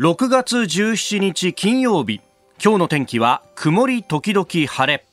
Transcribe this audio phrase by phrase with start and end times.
[0.00, 2.22] 6月17日金曜日。
[2.64, 5.04] 今日の天気は曇り時々晴れ。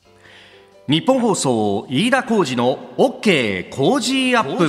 [0.88, 4.68] 日本放送飯田浩二の OK 工事アップ。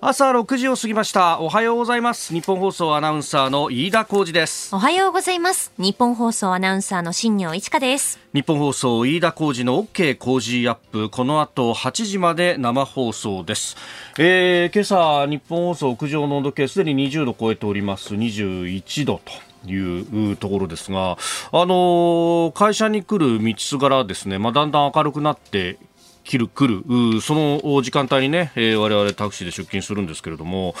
[0.00, 1.40] 朝6時を過ぎました。
[1.40, 2.32] おはようございます。
[2.32, 4.72] 日本放送アナウンサーの飯田浩二です。
[4.74, 5.72] おはようございます。
[5.78, 8.20] 日本放送アナウンサーの新業一華です。
[8.32, 11.10] 日本放送飯田浩二の OK 工事アップ。
[11.10, 13.76] この後8時まで生放送です、
[14.18, 18.14] えー、今朝日本放送屋上の温度計すでに20度超えております。
[18.14, 21.18] 21度というところですが、
[21.52, 25.78] あの会社に来る道すがらですね、まあ、だんだん明るくなって
[26.24, 30.74] 来る、来る、その時間帯にね、えー、我々タクシーで出勤するんですけれども、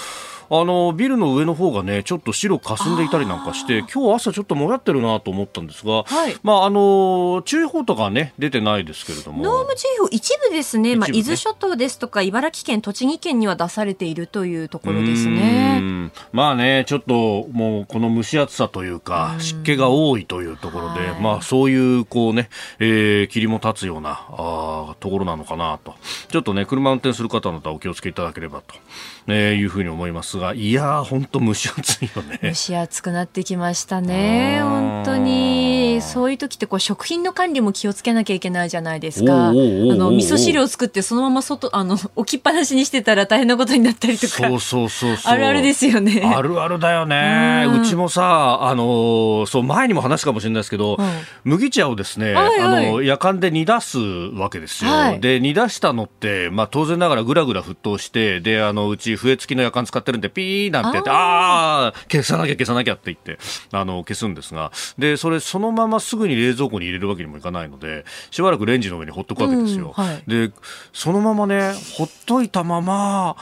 [0.50, 9.42] あのビルの上の方がねちょっと白霞んでいたりなんかして今日朝ちょっともやってるなと思ったんですが、はい、まああの注意報とかね出てないですけれども。
[9.42, 16.10] 濃霧注意報一部ですね、ね、まあ伊豆諸島ですとか茨城県栃木県には出されているというところですね。
[16.32, 25.94] まあねちょっともうこの蒸し暑さというか湿気が多いというところで、はい、まあそういうこうね、えー、霧も立つようなあところなのかなと。
[26.30, 28.74] ちょっとね車運転する方などはお気をつけいただければと、
[29.28, 32.40] えー、いうふうに思いますが、いやー、本当蒸し暑いよね。
[32.42, 34.60] 蒸し暑くなってきましたね。
[34.62, 36.00] 本当に。
[36.00, 39.48] そういう時ってこう食品の管理も気をつけなきゃいけないじゃないですか。
[39.48, 44.48] あの、味噌汁を作ってそのまま外、 あの、置きっぱなしにしてたら大変なことになったりとか。
[44.48, 46.22] そうそうそうあるあるですよね。
[46.34, 47.66] あるあるだよね。
[47.82, 51.06] うちもさ、あの、そう、前にも話すかもしれないですけど、うん、
[51.44, 54.90] 麦茶をですね、はいはい、あの、夜間で煮出すわけですよ。
[54.90, 63.38] はい、で、煮出したのって、まあ当然ながらぐらぐら沸騰して、で、あの、うち笛付きの夜間使ってるんで、ピーなんてやって、ああ消さなきゃ消さなきゃって言って、
[63.72, 69.94] あの、消すんですが、で、それそのまますぐに冷蔵庫に入れるわけにもいかないので、しばらくレンジの上にほっとくわけですよ。
[69.96, 70.52] うんはい、で、
[70.92, 73.36] そのままね、ほっといたまま、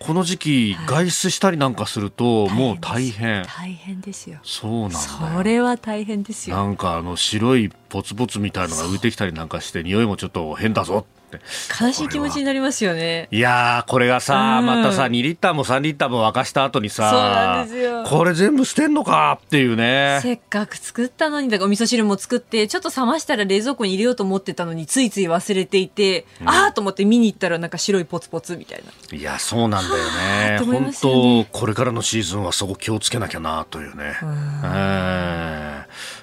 [0.00, 3.44] この時期、外出したりなんかすると、もう大変。
[3.44, 4.38] 大変ですよ。
[4.42, 6.56] そうなんだそれは大変ですよ。
[6.56, 11.40] なんかあの白いポツポツみたいのが浮いてきたりなんかして、匂いもちょっと変だぞって。
[11.82, 13.28] 悲しい気持ちになりますよね。
[13.30, 18.04] いやこれがさ、うん、またさ2リッターも3リッターも沸かした後にさそうなんですよ。
[18.04, 20.18] これ全部捨てんのかっていうね。
[20.22, 29.16] せっかく作ったのにだからお味噌汁も作ってちょっと冷ましたら冷蔵庫に入れようと思ってたのについつい忘れていて、うん、ああと思って見に行ったらなんか白いポツポツみたいな。
[29.16, 30.58] いやそうなんだよね。
[30.64, 34.16] 本当これからのシーズンはそこ気をつけなきゃなというね。
[34.64, 35.79] え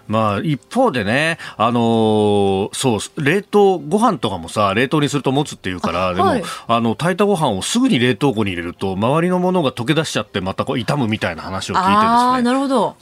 [0.08, 12.08] まあ一方でねあのー、そう冷凍ご飯とかもさ冷凍にすると持つっていうから、でも、はい、あの、炊いたご飯をすぐに冷凍庫に入れると、周りのものが溶け出しちゃって、またこう、傷むみたいな話を聞いてですね。
[12.38, 12.96] あなるほど。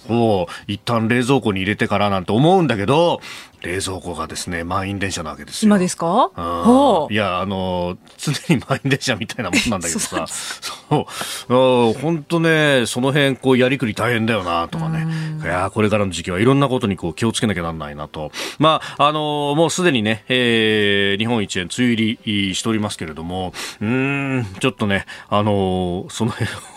[0.49, 3.21] う、一旦冷蔵庫に入れてからなんて思うんだけど、
[3.65, 5.67] 冷蔵庫がですね満員電車なわけですよ。
[5.67, 10.25] 今ですか、うん、いやあの常に満員電車みたいなもんなんだけどさ。
[10.29, 11.07] そ
[11.49, 15.07] う本当ねその辺こうやりくり大変だよなとかね。
[15.43, 18.31] いやこれからの時期はいろんなことにこう気をつけなきゃなんないなと。
[18.59, 23.53] まああのもうすでにね、えー、日本一円梅雨入りしておりますけれども。
[23.81, 26.74] うんちょっとねあのその辺を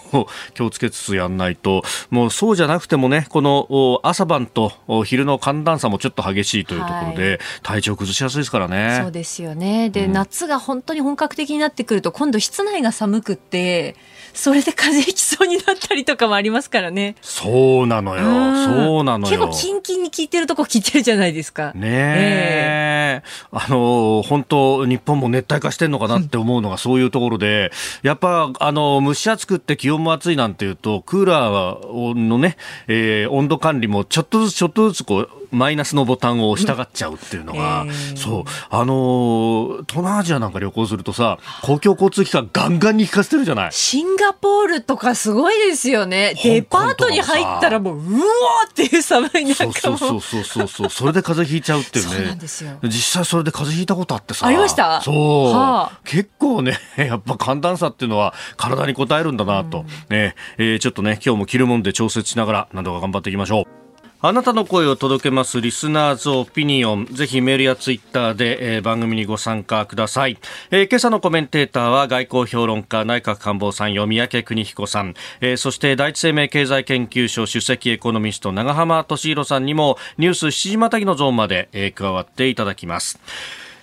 [0.54, 4.72] 気をつけつつやんないと、もうそうじゃなくてもね、この朝晩と
[5.04, 9.00] 昼の寒暖差もちょっと激しいというところで、はい、体調崩しやすいですからね。
[9.02, 9.91] そうですよね。
[9.91, 13.97] で、うん、夏が本当に本格的になってくると、今度室内が寒くって、
[14.34, 17.16] それで風邪ひきそうになったりとかもありますからね。
[17.22, 18.22] そうなのよ。
[18.22, 19.36] そうなのよ。
[19.36, 21.72] 結構キンキンに効いてるとこ効いてるじゃないですか。
[21.74, 22.98] ねえ。
[23.08, 43.72] えー、あの、本当日本も熱帯化してんのかなって思うのがそういうところで、やっぱ、あの、蒸し暑くって気温も暑いなんていうと、クーラーのね、えー、温度管理もちょっとずつちょっとずつこう、マイナスのボタンを押したがっちゃうっていうのが、えー、そう、あのー、東南アジアなんか旅行するとさ、公共交通機関ガンガンに引かせてるじゃない。
[43.72, 46.34] シンガポールとかすごいですよね。
[46.42, 49.72] デパートに入ったらもう、うわーっていう寒い中も。
[49.72, 52.38] そうそうそうそうそう、それで風邪ひいちゃうっていうね。
[52.84, 54.47] 実際それで風邪ひいたことあってさ。
[54.47, 55.00] ありました？
[55.03, 55.53] そう。
[55.53, 59.80] はあ、結構ね、 やっぱ寒暖差っていうのは体に応えるんだなと。
[59.80, 59.86] うん、
[60.16, 63.88] ね、えー、ちょっとね、今日も着るもんで調節しながら、なんとか頑張っていきましょう。
[64.20, 67.06] あなたの声を届けますリスナーズオピニオン。
[67.06, 70.38] ぜひメールやツイッターで、番組にご参加ください、
[70.72, 83.21] えー、今朝のコメンテーターは外交評論家内閣官房参与三宅邦彦さん、えー、そして第一生命経済研究所首席エコノミスト長浜俊弘さんにもニュース7時またぎのゾーンまで、加わっていただきます。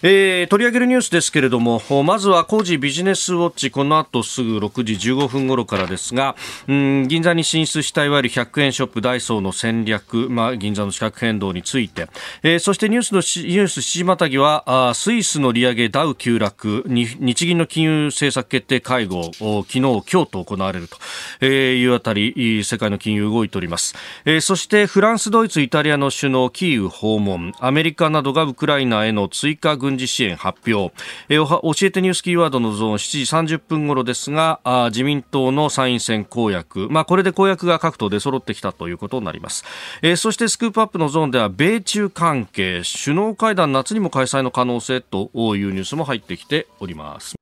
[0.01, 6.35] えー、取り上げるニュースですけれどもまずは工事ビジネスウォッチこの後すぐ6時15分頃からですが
[6.67, 12.07] うん銀座に進出したいわゆる100円ショップダイソーの戦略、まあ、銀座の価格変動について、
[12.43, 20.97] えー、そしてニュースのニュース7時またぎはあスイスの利上げダウ急落日銀の金融政策決定会合昨日今日と行われると、
[21.41, 23.95] えー、いうあたり世界の金融動いております、
[24.25, 27.53] えー、そしてフランスドイツイタリアの首脳キーウ訪問。
[27.59, 30.93] アメリカなどがウクライナへの追加軍軍事支援発表、
[31.29, 39.63] えー、教えてニュースキーワードのゾーン7時30分頃ですがあ自民党の参院選公約、まあ、これで公約が各党で揃ってきたということになります、
[40.01, 47.35] えー、そしてスクープアップのゾーンでは米中関係首脳会談夏にも開催の可能性というニュースも入ってきております。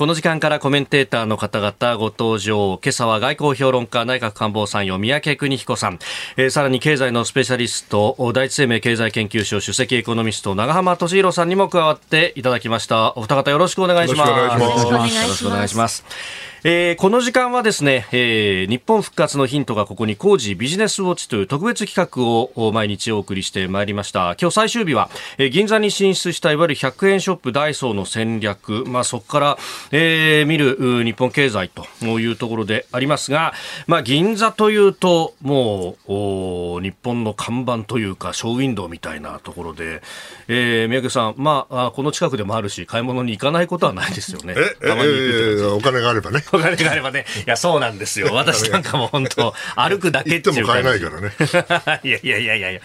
[0.00, 2.80] この時間からコメンテーターの方々ご登場。
[2.82, 5.98] 今朝は外交評論家内閣官房参与三宅邦彦さん、
[6.38, 13.12] えー、さらに経済のスペシャリスト、第一生命経済研究所首席エコノミスト長浜俊弘さんにも加わっていただきました。
[13.18, 14.30] お二方よろしくお願いします。
[14.30, 16.49] よろしくお願いします。
[16.62, 24.36] えー、この時間はですね、えー、日本復活のヒントがここに工事ビジネスウォッチという特別企画を毎日お送りしてまいりました。
[24.38, 25.08] 今日最終日は、
[25.38, 29.58] えー、銀座に進出したいわゆる100円ショップダイソーの戦略、まあそこから、
[29.90, 33.54] えー、見る日本経済というところでありますが、
[33.86, 40.02] まあ銀座というともう日本の看板というかショーウィンドウみたいなところで、
[40.48, 44.54] えー、宮家さん、まあこの近くでもあるし買い物に行かないことはないですよね。
[44.58, 46.42] え、たまに行くお金があればね。
[46.52, 47.26] お金があればね。
[47.46, 48.32] いや、そうなんですよ。
[48.32, 51.30] 私なんかも本当、歩くだけっていうも買えないからね。
[52.04, 52.80] いやいやいやいやいや。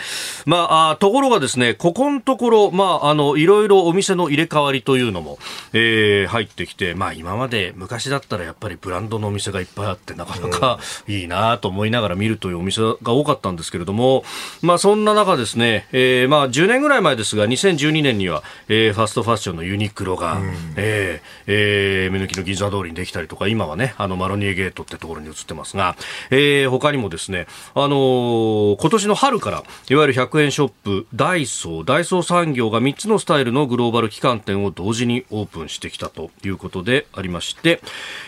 [0.46, 5.40] まあ、あところがですね、ここのところ、まあ、あの、いろいろお店の入れ替わりというのも、
[5.74, 14.24] えー、入ってきて、まあ、今まで昔だったらやっぱりブランドのお店がいっぱいあって、なかなかいいなと思いながら見るというお店が多かったんですけれども、
[14.62, 25.96] まあ、そんな中ですね、えー、まあ、10年ぐらい前ですが、2012年には、えー、ファストファッションのユニクロが、うん、えー、えー、目抜きの銀座通りにできたりとか、今はね、あのマロニエゲートってところに移ってますが、
[26.30, 37.80] えー、他にもですね、あのー、今年の春からいわゆる100円ショップダイソーダイソー産業が3つのスタイルのグローバル旗艦店を同時にオープンしてきたということでありまして、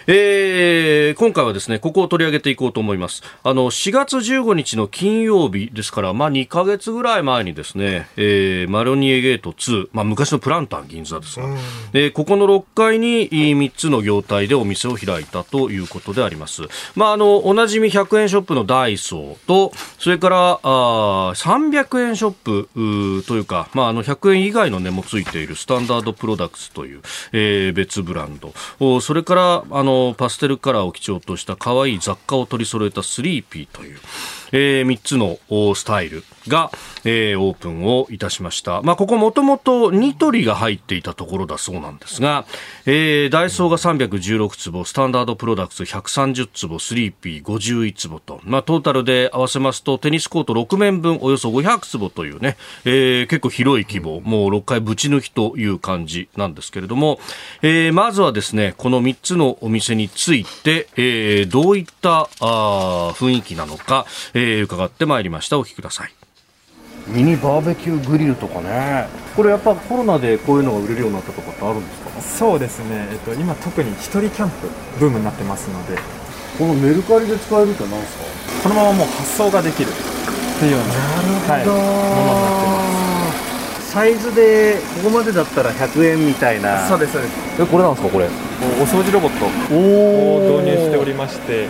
[0.07, 3.21] えー、今回はですねここを取り上げていこうと思います。
[3.44, 11.47] あの4月15日の金曜日ですから、まあ、2か月ぐらい前にですね、えー、マロニエゲート2、まあ、昔のプランタン銀座ですが、
[11.91, 16.64] えー、ここの6階に3つの業態でお店を開いいたということであります。
[16.96, 27.02] まあ、あの、おなじみ100円ショップのダイソーと、それから、あ300円ショップというか、まあ、あの、100円以外の値もついている Standard Products という、
[27.34, 29.02] えー、別ブランド。
[29.02, 34.00] それから、あの、パステルカラーを基調とした可愛い雑貨を取り揃えた THREEPPY という、
[34.52, 35.38] えー、3つの
[35.75, 36.72] スタイルが、
[37.04, 38.81] えー、オープンをいたしました。
[38.81, 42.46] まあ、ここもともとニトリが入っていたところだそうなんですが、
[42.86, 57.19] えー、ダイソーが316坪、スタンダードプロダクツ130坪、スリーピー51坪と、まあ、トータルで合わせますとテニスコート6面分およそ500坪というね、えー、結構広い規模、もう6回ぶち抜きという感じなんですけれども、
[57.62, 65.57] えー、まずはですね、この3つのお店について、えー、どういったあ雰囲気なのか、えー、伺ってまいりました。
[65.57, 66.13] お聞きください。
[67.07, 72.06] ミニバーベキューグリルとかねこれやっぱコロナでこういうのが売れるようになったとかってあるんですか？
[72.22, 74.68] そうですね、えっと、今特に一人キャンプ
[75.00, 75.98] ブームになってますので。
[76.58, 78.64] このメルカリで使えるって何ですか？
[78.64, 79.92] このままもう発送ができるっ
[80.60, 83.92] ていうようななるほど、はい、ものになってます。
[83.92, 86.88] サイズでここまでだったら100円みたいな。
[86.88, 87.62] そうですそうです。
[87.62, 88.25] えこれなんですかこれ？
[88.25, 88.30] お
[88.88, 89.46] 掃除ロボット。
[89.46, 91.68] を導入しておりまして。
[91.68, 91.69] な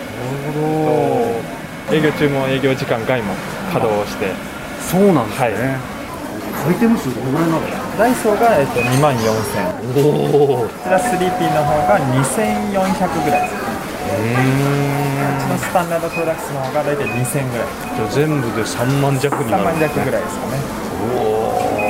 [0.54, 1.42] ほ
[1.90, 1.94] ど。
[1.94, 3.34] 営業中も営業時間外も
[3.70, 4.32] 稼働して。
[4.80, 5.97] そうなんですね、はい
[6.64, 7.30] 回転数どの？
[7.30, 7.98] ぐらいなの？
[7.98, 13.48] ダイソーが、えっと、2万4000おおこちら 3P の方が2400ぐらい。
[13.48, 13.54] です
[14.08, 14.12] へ
[15.18, 17.66] うちのスタンダードプロダクツの方が大体2000ぐらい。
[17.96, 20.52] じゃ全部で3万弱になる、ね、3万弱ぐらいですかね。
[21.14, 21.87] おお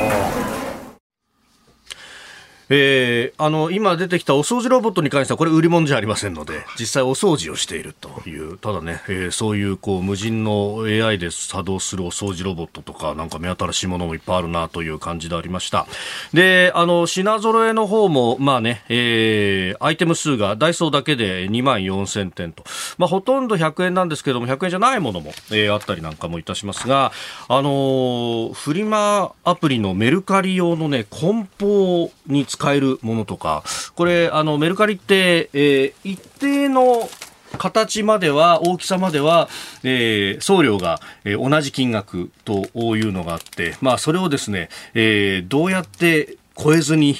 [2.69, 15.87] えー、あの今出てきたお掃除ロボットに関してはこれ売り物じゃありませんので実際お掃除をしているというただね、えー、そういうこう無人の AI で作動するお掃除ロボットとかなんか目新しいものもいっぱいあるなという感じでありました。
[16.33, 22.63] であの品揃えの方もまあね、えー、アイテム数がダイソーだけで2万4000点と、
[22.97, 27.11] まあ、ほとんど100円なんですけども100円じゃないものも、えー、あったりなんかもいたしますが
[27.47, 33.63] あのフリマアプリのメルカリ用のね梱包に使使えるものとか、
[33.95, 37.09] これ、あの、メルカリって、えー、一定の
[37.57, 39.47] 形までは、大きさまでは、
[39.83, 42.65] えー、送料が、えー、同じ金額と
[42.97, 47.15] いうのがあって、まあ、それをですね、えー、どうやって超えずに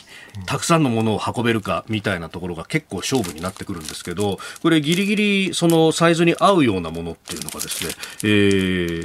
[0.46, 7.94] たくさんのものを運べるかみたいなところが結構勝負になってくるんですけどこれギリギリそのサイズに合うようなものっていうのがですね、
[8.24, 8.28] え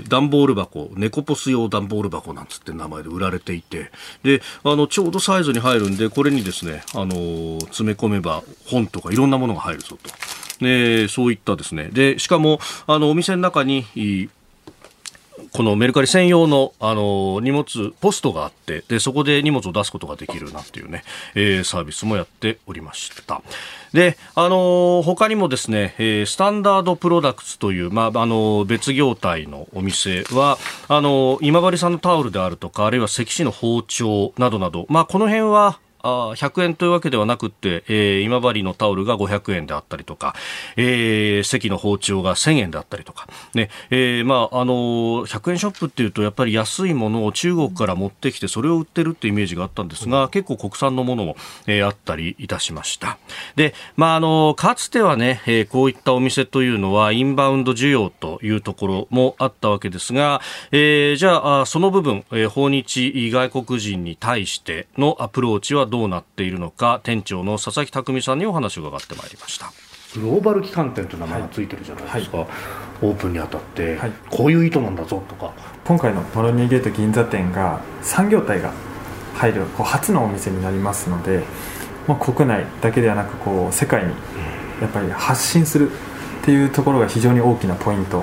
[0.01, 3.91] ー、段ボール箱猫ポス用段ボール箱なんつって名前で売られていて
[4.23, 10.11] であのちょうどサイズに入るんでこれにですねあの詰め込めば本とかいろんなものが入るぞと。
[10.61, 13.85] ね、そういったですねでしかもあのお店の中に
[15.53, 21.03] このメルカリ専用の、あの、荷物、ポストがあって、で、そこで荷物を出すことができるなっていうね、
[21.35, 23.43] えー、サービスもやっておりました。
[23.93, 40.35] で、あの他にもですね、えー、スタンダードプロダクツという、まあ、あの別業態のお店は、あの今治さんのタオルであるとか、あるいは関市の包丁などなど、まあ、この辺は、100円というわけではなくて、えー、今治のタオルが500円であったりとか、
[40.77, 53.19] えー、関の包丁が1000円であったりとか、ね、えー、まあ、あのー、100円ショップっていうと、やっぱり安いものを中国から持ってきて、それを売ってるってイメージがあったんですが、結構国産のものも、えー、あったりいたしました。
[53.57, 60.41] で、まあ、あのー、かつてはね、えー、こういったお店というのは、インバウンド需要というところもあったわけですが、
[60.73, 69.73] えー、じゃあ、その部分、えー、訪日外国人に対してのアプローチはどうなっているのか店長の佐々木匠さんにお話を伺ってまいりました。
[70.21, 72.49] グローバル機関店という名前がついてるじゃないですか、はい、
[73.03, 75.53] オープンにあたって、はい、こういう意図なんだぞとか。
[75.85, 78.73] 今回のマロニーゲート銀座店が産業体が
[79.35, 81.43] 入るこう初のお店になりますので、
[82.07, 84.11] まあ、国内だけではなくこう世界に
[84.81, 88.23] やっぱり発信するっていうところが非常に大きなポイント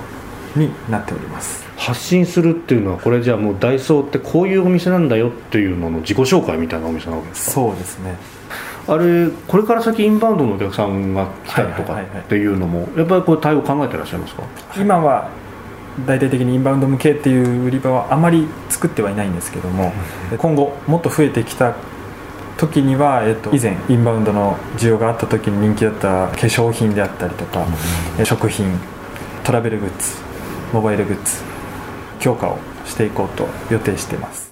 [0.55, 1.65] になっております。
[1.77, 7.51] 発信するっていうのはこれじゃあもうダイソーってこういうお店なんだよっていうのの自己紹介みたいなお店なわけですか？
[7.51, 8.17] そうですね。
[8.88, 14.43] あれこれから先インバウンドのお客さんが来たりとかっていうのもやっぱりこう対応考えてらっしゃいますか？
[14.77, 15.29] 今は
[16.05, 19.91] 大々的にインバウンド向けっていう売り場はあまり作ってはいないんですけども
[20.38, 21.75] 今後もっと増えてきた
[22.58, 27.65] 時には、えっと、以前インバウンドの需要があった時に人気だった化粧品であったりとか、
[28.24, 28.79] 食品
[29.43, 30.30] トラベルグッズ
[30.74, 31.44] モバイルグッズ
[32.20, 34.50] 強化をしていこうと予定しています。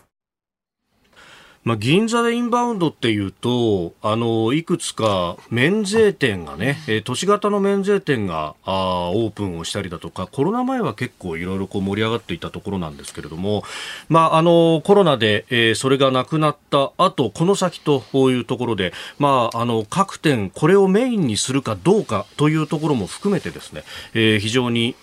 [1.63, 13.63] まあ、銀座でインバウンドっていうと、あの、いくつか免税店がね、え都市型の免税店があオープンをしたりだとか、コロナ前は結構いろいろこう盛り上がっていたところなんですけれども、
[14.07, 24.95] まあ、あの、コロナで、えー、それがなくなった後、この先とこういうところで、まあ、あの、各店、これをメインにするかどうかというところも含めてですね、えー、非常に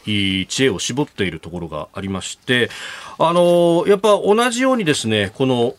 [0.49, 2.71] 知恵を絞っているところがありまして、
[3.19, 5.75] あの、やっぱ同じようにですね、この、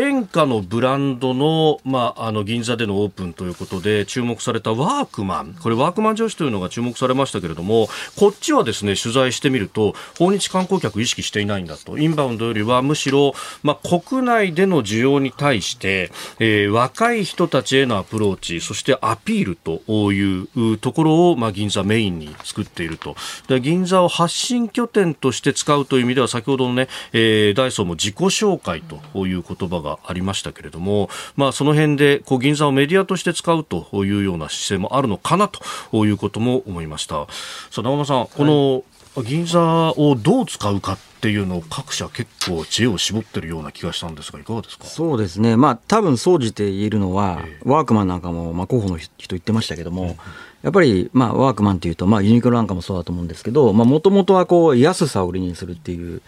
[0.00, 5.54] 廉価のブランドの、まあ、あの、銀座でのオープンということで注目されたワークマン。
[5.60, 11.98] これワークマン女子というのが注目されましたけれども、こっちはですね、取材してみると、訪日観光客意識していないんだと。
[11.98, 23.16] インバウンドよりはむしろ、まあ、国内での需要に対して、えー、若い人たちへのアプローチ、そしてアピールというところを、まあ、銀座メインに作っていると。
[23.48, 28.80] で銀座を発信拠点として使うという意味では、先ほどのね、えー、ダイソーも自己紹介
[29.12, 37.26] という言葉がありましたけれども、まあ、その辺でこう銀座をメディアとして使うというような姿勢もあるのかなということも思いました。
[37.70, 38.84] さあ、長間さん、この、
[39.24, 44.84] 銀座をどう使うかっていうのを各社結構知恵を絞ってるような気がしたんですがいかがですか？
[44.84, 45.56] そうですね。
[45.56, 50.16] まあ多分総じて言えるのは、えー、ワークマンなんかも、まあ、候補の人言ってましたけども、うん
[50.62, 56.20] やっぱり、まあ、ワークマンというと、まあ、ユニクロなんかもそうだと思うんですけど、もともとはこう、安さを売りにするっていう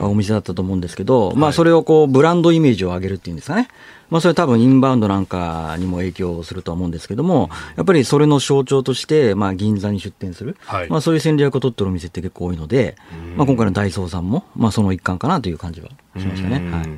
[0.00, 3.68] お店だったと思うんですけど、まあ、それをこう、ブランドイメージを上げるっていうんですかね。
[4.10, 12.96] まあ、それ多分インバウンドなんかにも影響するとは思うんですけども、やっぱりそれの象徴として、まあ、銀座に出店する、はい、まあ、そういう戦略を取ってるお店って結構多いので、
[13.36, 15.88] まあ、今回のダイソーさんも、まあ、その一環かなという感じは
[16.18, 16.56] しましたね。
[16.70, 16.88] はい、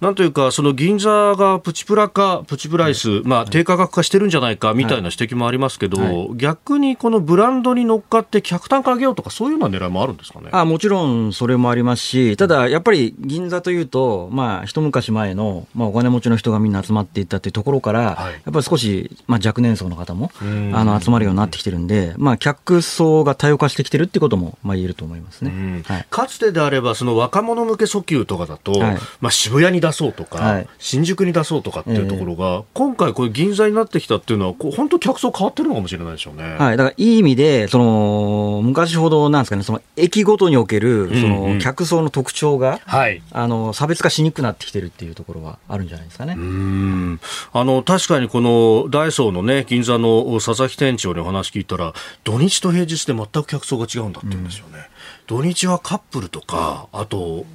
[0.00, 10.48] なんというか、その銀座がプチプラ化、プチプライス、はい、まあ、低価格化してるんじゃないかみたいな指摘もありますけど、はい、逆にこのブランドに乗っかって客単価上げようとか、そういうような狙いもあるんですかね？
[10.52, 20.30] あもちろんそれもありますし、ただやっぱり銀座というと、まあ、一昔前の、まあ、お金持ちの人がみんな集まっていったというところから、やっぱり少し、まあ、若年層の方も
[20.72, 36.56] あの集まるようになってきてるんで、まあ、客層が多様化してきてるっていうことも、まあ、言えると思いますね、はい、かつてであれば、その若者向け訴求とかだと、はい、まあ、渋谷に出そうとか、はい、新宿に出そうとかっていうところが、えー、今回、これ、銀座になってきたっていうのは、本当、客層変わってるのかもしれないでしょうね。
[36.58, 46.36] はい、だからいい意味で、その昔ほどなんですかね、その駅ごとにおけるその客層の特徴が、はい、あの差別化しにくくなってきてるっていうところはあるんじゃないですかね。
[46.44, 46.46] う
[47.16, 47.20] ん
[47.52, 51.92] あの確かにこのダイソーのね銀座の佐々木店長にお話聞いたら
[52.24, 54.88] 土日と平日で全く客層が違うんだって言うんですよね。
[55.26, 57.46] 土日はカップルとか、あと、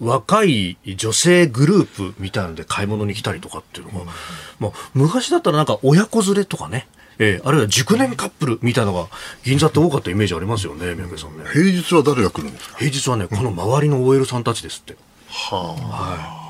[0.00, 4.12] 若い女性グループみたいなので買い物に来たりとかっていうのが、
[4.60, 6.86] まあ、昔だったらなんか親子連れとかね、
[7.18, 9.08] えー、あるいは熟年カップルみたいなのが
[9.44, 11.44] 銀座って多かったイメージありますよね、 さんね。
[11.50, 12.76] 平日は誰が来るんですか？
[12.78, 14.96] 平日はね、この周りの OL さんたちですって。
[15.30, 16.32] はあ。
[16.32, 16.45] はい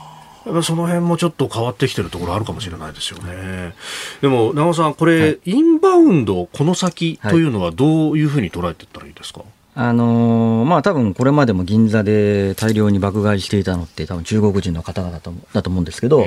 [0.47, 3.75] やっぱその辺もちょっと変わってきてるところあるかもしれないですよね。
[4.23, 9.49] でも、長尾さん、これ、はい、インバウンド、この先というのはどういうふうに捉えていったらいいですか、はい
[9.79, 16.25] あのー、まあ多分これまでも銀座で大量に爆買いしていたのって多分中国人の方々だとだと思うんですけど、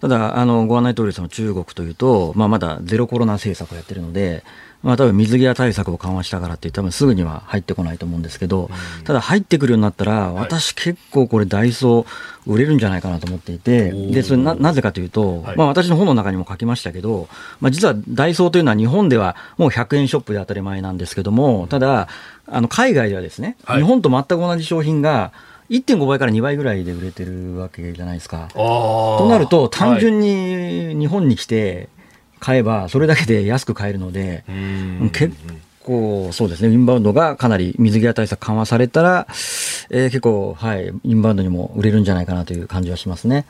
[0.00, 4.42] ただあのご案内通りその中国というと、まあ、まだゼロコロナ政策をやってるので、
[4.82, 8.70] まあ、多分水際対策を緩和したからって多分すぐには入ってこないと思うんですけど、
[9.04, 12.06] ただ入ってくるようになったら、私結構これダイソー
[12.46, 17.28] 売れるんじゃないかなと思っていて、で、それな、なぜかというと、まあ私の本の中にも書きましたけど、
[17.60, 22.08] まあ実はダイソーというのは日本ではもう100円ショップで当たり前なんですけども、ただ、
[22.46, 25.32] あの海外ではですね、日本と全く同じ商品が、
[25.70, 28.48] 1.5倍から2倍ぐらいで売れてるわけじゃないですか。
[28.54, 31.90] となると、単純に日本に来て、
[32.40, 34.44] 買えばそれだけで安く買えるので、
[35.12, 35.34] 結
[35.88, 39.26] 構そうですね、インバウンドがかなり水際対策緩和されたら、
[39.90, 43.46] えー、結構、はい、インバウンドにも売れるんじゃないかなという感じはしますね。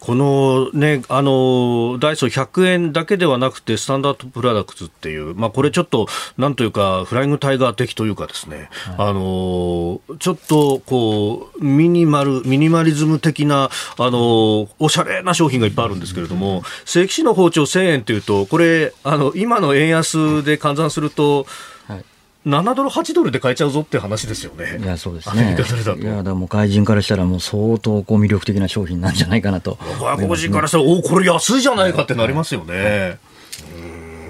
[0.00, 6.06] このね、あの、ダイソー100円だけではなくて、スタンダードプロダクツっていう、まあこれちょっと、
[6.38, 21.46] なんというか、フライングタイガー的というかですね、はい、あの、ちょっと、こう、ミニマル、ミニマリズム的な、あの、おしゃれな商品がいっぱいあるんですけれども、正規士の包丁1000円っていうと、これ、あの、今の円安で換算すると、
[22.46, 24.78] 7ドル、8ドルで買えちゃうぞって話ですよね。
[24.80, 25.56] いや、そうですね。
[26.00, 33.18] いや、だも外人からしたらもう相当こう魅力的な商品なんじゃないかなと、外国人からしたら、おこれ安いじゃないかってなりますよね。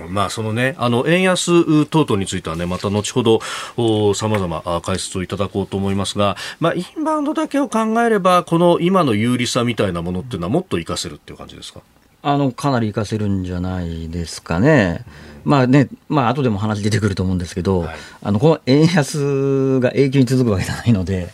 [0.08, 11.80] まあ、そのね、あの、円安等々についてはね、また後ほど、さまざま解説をいただこうと思いますが、まあ、インバウンドだけを考えれば、この今の有利さみたいなものっていうのはもっと活かせるっていう感じですか？
[12.22, 15.04] あの、かなり活かせるんじゃないですかね。
[15.44, 21.28] まあね、まあ後でも話出てくると思うんですけど、はい、あの、この円安が永久に続くわけじゃないので、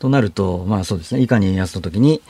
[0.00, 2.20] となると、まあそうですね、いかに円安の時に、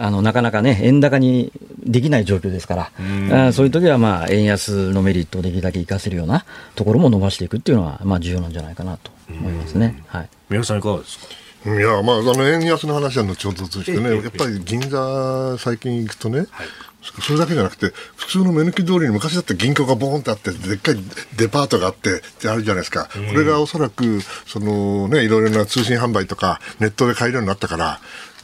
[0.00, 1.52] あの、なかなかね、円高に
[1.84, 2.90] できない状況ですか
[3.30, 10.02] ら、あそういう時はまあ、円安のメリットをできるだけ活かせるようなところも伸ばしていくっていうのは、まあ重要なんじゃないかなと思いますね。
[10.06, 10.28] はい。
[10.48, 11.24] 宮さんいかがですか？
[11.66, 16.48] いやまあ、あの円安の話は後ほどとしてね、やっぱり銀座、最近行くとね、はい
[17.20, 20.96] それだけじゃなくて、普通の目抜き通りに昔だって銀行がボーンってあって、でっかい
[21.36, 23.08] デパートがあってってあるじゃないですか。
[23.30, 28.00] これがおそらく、そのね、いろいろな通信販売とか、ネットで買えるようになったから、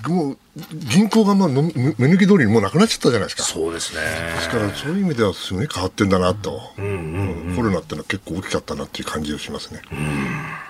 [0.09, 0.39] もう
[0.73, 3.43] 銀行がまあ目抜き通りにもうなくなっちゃったじゃないですか。
[3.43, 4.01] そうですね。
[4.35, 9.83] ですからそういう意味ではすごい変わってんだなと、うんうんうん、コロナってのは結構大きかったなっていう感じがしますね。
[9.93, 10.64] うん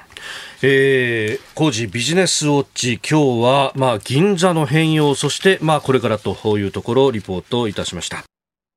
[0.63, 8.25] えー、工事ビジネスウォッチ今日は、まあ、銀座の変容そして、まあ、これからというところをリポートいたしました、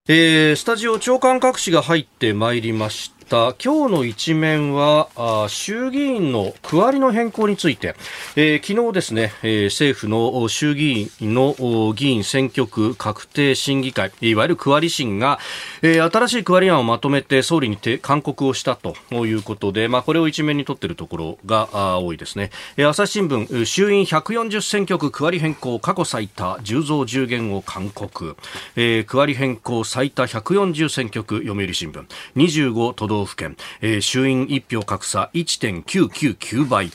[0.08, 3.17] えー、スタジオ長官各紙が入ってまいりました。
[3.28, 7.96] た今日の一面はあ衆議院の区割りの変更について、
[8.36, 15.40] えー、昨日ですね、えー、政府の衆議院の議員選挙区確定審議会いわゆる区割り審が、
[15.82, 28.38] えー、新しい区割り案をまとめて総理に勧告をしたということで、まあ、これを一面に取っているところが多いですね、えー、朝日新聞衆院140選挙区区割り変更過去最多10増10減を勧告、
[28.76, 32.06] えー、区割り変更最多140選挙区読売新聞。
[32.36, 36.92] 25都道道府県、えー、衆院1票格差1.999倍。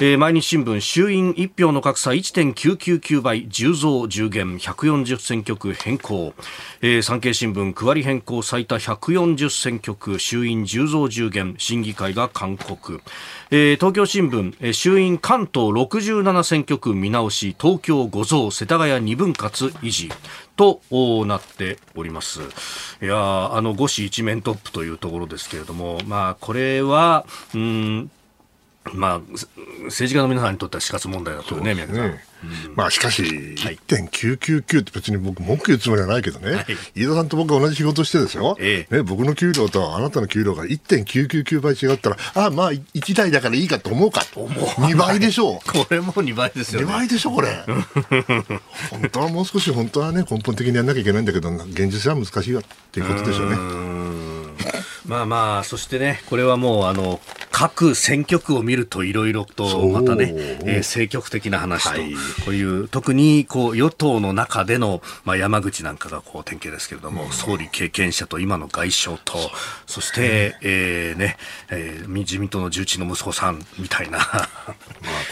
[0.00, 6.34] えー、毎日新聞衆院1票の格差1.999倍10増10減140選挙区変更、
[6.82, 13.02] えー、産経新聞区割り変更最多140選挙区衆院10増10減審議会が勧告、
[13.52, 20.10] えー、東京新聞、衆院関東67選挙区見直し東京5増世田谷2分割維持。
[20.56, 20.80] と
[21.26, 22.40] なっております。
[23.02, 28.10] いやあの5市一面トップというところですけれども、まあ、これは、うん、
[28.92, 32.18] まあ、政治家の皆さんにとっては死活問題だとね、宮城さん。
[32.74, 44.24] まあしかし、1.999って別に僕、文句言うつもりはないけどね、はい、飯田さんと僕が同じ仕事してですよ、ええ、ね、僕の給料とあなたの給料が1.999倍違ったら、ああ、まあ1台だからいいかと思うか。
[44.26, 45.58] と、2倍でしょう。
[45.72, 46.86] これも2倍ですよね。
[46.86, 47.64] 2倍でしょ、これ。
[48.90, 53.56] 本当はもう少し、本当はね、根本的にやらなきゃいけないんだけど、現実は難しいわっていうことでしょうね。
[55.06, 57.20] まあまあ、そしてね、これはもう、あの、
[57.54, 62.12] 各選挙区を見るといろいろとまたね、えー、政局的な話と、はい、
[62.44, 69.34] こういう特にこう与党の中での、まあ、山口なんかがこう典型ですけれども、うん、総理経験者と今の外相と
[69.86, 71.36] そして、えーね
[71.70, 74.18] えー、自民党の重鎮の息子さんみたいな。
[74.18, 74.48] まあ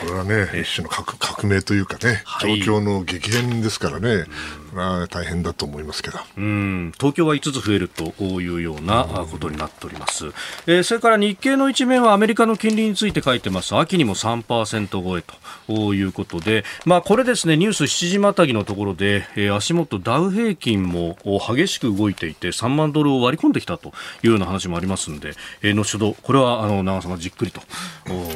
[0.01, 4.27] これはね、 一種の革革命というかね、状況の激変ですからね、
[4.73, 6.19] まあ、大変だと思いますけど。
[6.37, 6.93] うん。
[6.99, 10.27] 東京は5つ増えるというようなことになっております、
[10.67, 13.77] えー、それから日経の一面はアメリカの金利について書いてます。
[13.77, 15.25] 秋にも3%超え
[15.67, 27.61] ということで、まあ、これですねニュース7時またぎのところで、えー、足元ダウ平均も激しく動いていて3万ドルを割り込んできたというような話もありますので、えー、後ほどこれはあの長さんがじっくりと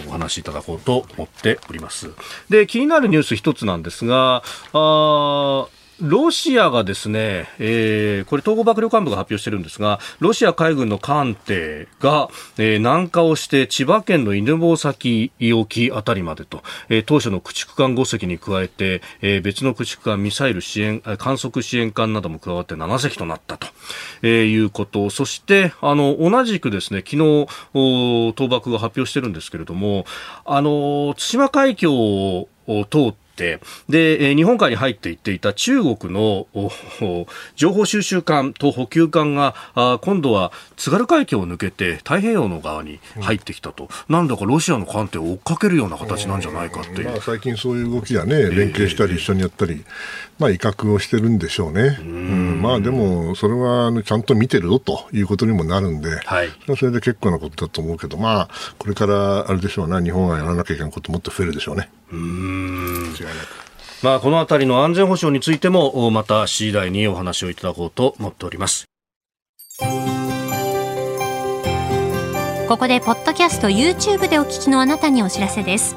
[0.08, 2.10] お話しいただこうと思っております。
[2.48, 5.66] で気になるニュース一つなんですがあ
[6.00, 12.28] ロシアがですね、えー、これ東郷幕僚監部が発表してるんですが、ロシア海軍の艦艇が、
[12.58, 23.66] えー、南下をして千葉県の犬吠埼沖あたりまでと、えー、当初の駆逐艦5隻に加えて、えー、別の駆逐艦ミサイル支援、観測支援艦なども加わって7隻となったと、
[24.20, 25.08] えー、いうこと。
[25.08, 27.46] そして、あの、同じくですね、昨日、
[28.36, 30.04] 東爆が発表してるんですけれども、
[30.44, 36.46] あの、対馬海峡を通って、で、日本海に入っていっていた中国の
[37.54, 39.54] 情報収集艦と補給艦が、
[40.02, 47.08] 今度は津軽海峡を抜けて太平洋の側に入ってきたと、うん、なんだかロシアの艦艇を追っかけるような形なんじゃないかっていう。
[47.10, 49.84] まあ、最近そういう動きはね、連携したり一緒にやったり、
[50.38, 51.96] まあ、威嚇をしてるんでしょうね。
[52.00, 61.90] うん、まあ、でも、それはちゃんと見てるぞということにもなるんで、はい、それはそれで結構なことだと思うけど、まあ、これからあれでしょうな、日本がやらなきゃいけないこともっと増えるでしょうね。
[62.12, 63.66] うん違いなく。
[64.02, 68.84] まあ、このあたりの安全保障についても、また次第にお話をいただこうと思っております。
[72.68, 75.96] ここで、ポッドキャスト YouTube でお聞きのあなたにお知らせです。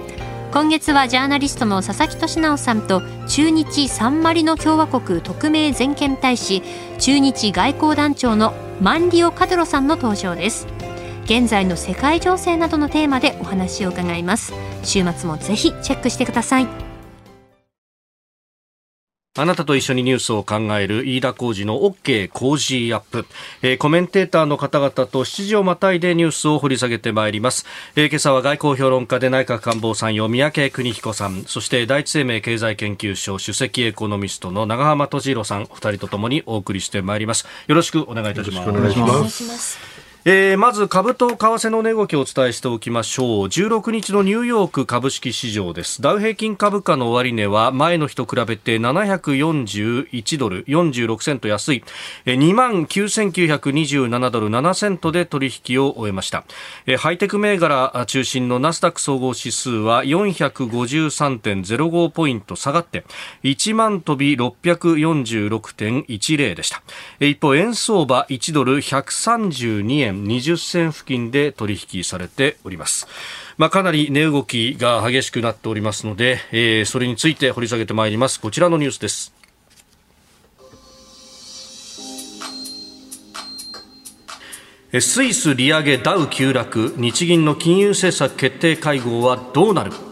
[0.51, 6.61] 今月はジャーナリストの佐々木俊尚さんと駐日サンマリノ共和国特命全権大使
[6.99, 10.67] 駐日外交団長のマンリオ・カドロさんの登場です。
[11.23, 14.51] 現在の世界情勢などのテーマでお話を伺います。
[14.83, 16.90] 週末もぜひチェックしてください。
[19.37, 23.25] あなたと一緒にニュースを考える飯田浩二の OK 工事アップ、
[23.61, 27.65] えー、コメンテーターの方々と7時をまたいでニュースを掘り下げてまいります、
[27.95, 31.43] えー、今朝は外交評論家で内閣官房参与三宅邦彦さん。
[31.43, 35.63] そして第一生命経済研究所首席エコノミストの長浜俊弘さん。
[35.69, 37.45] お二人とともにお送りしてまいります。
[37.67, 38.69] よろしくお願いいたします。
[38.69, 40.10] お願いします。
[40.23, 43.27] えー、まず株と為替の値動きをお伝えしておきましょう。
[43.47, 45.99] 16日のニューヨーク株式市場です。
[45.99, 51.83] ダウ平均株価の終値は前の日と比べて741ドル46セント安い。
[52.25, 56.43] 2万9927ドル7セントで取引を終えました。
[56.99, 63.05] ハイテク銘柄中心のナスダック総合指数は453.05ポイント下がって
[63.41, 66.83] 1万飛び646.10でした。
[67.19, 73.07] 一方円相場1ドル132円円20銭付近で取引されております。
[73.57, 78.39] まあ、かなり値動きが激しくなっておりますので、えー、それについて掘り下げてまいります。
[78.39, 79.33] こちらのニュースです。
[84.99, 90.10] スイス利上げダウ急落日銀の金融政策決定会合はどうなる？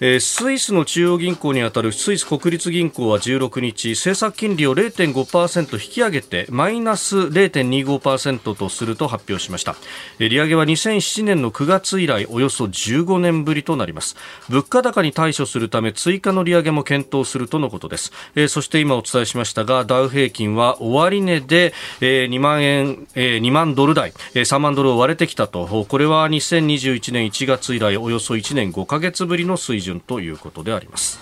[0.00, 9.74] えスイスの中央銀行にあたるスイス国立銀行は16日政策金利を0.5%引き上げてマイナス0.25%とすると発表しました。
[10.20, 14.14] 利上げは2007年の9月以来およそ15年ぶりとなります。
[14.48, 18.12] 物価高に対処するため追加の利上げも検討するとのことです。
[18.36, 25.86] えそして今お伝えしましたがダウ平均は終値で2万円2万ドル台3万ドルを割れてきたと。
[25.88, 31.18] これは2021年1月以来およそ1年5ヶ月ぶりの水準準ということであります。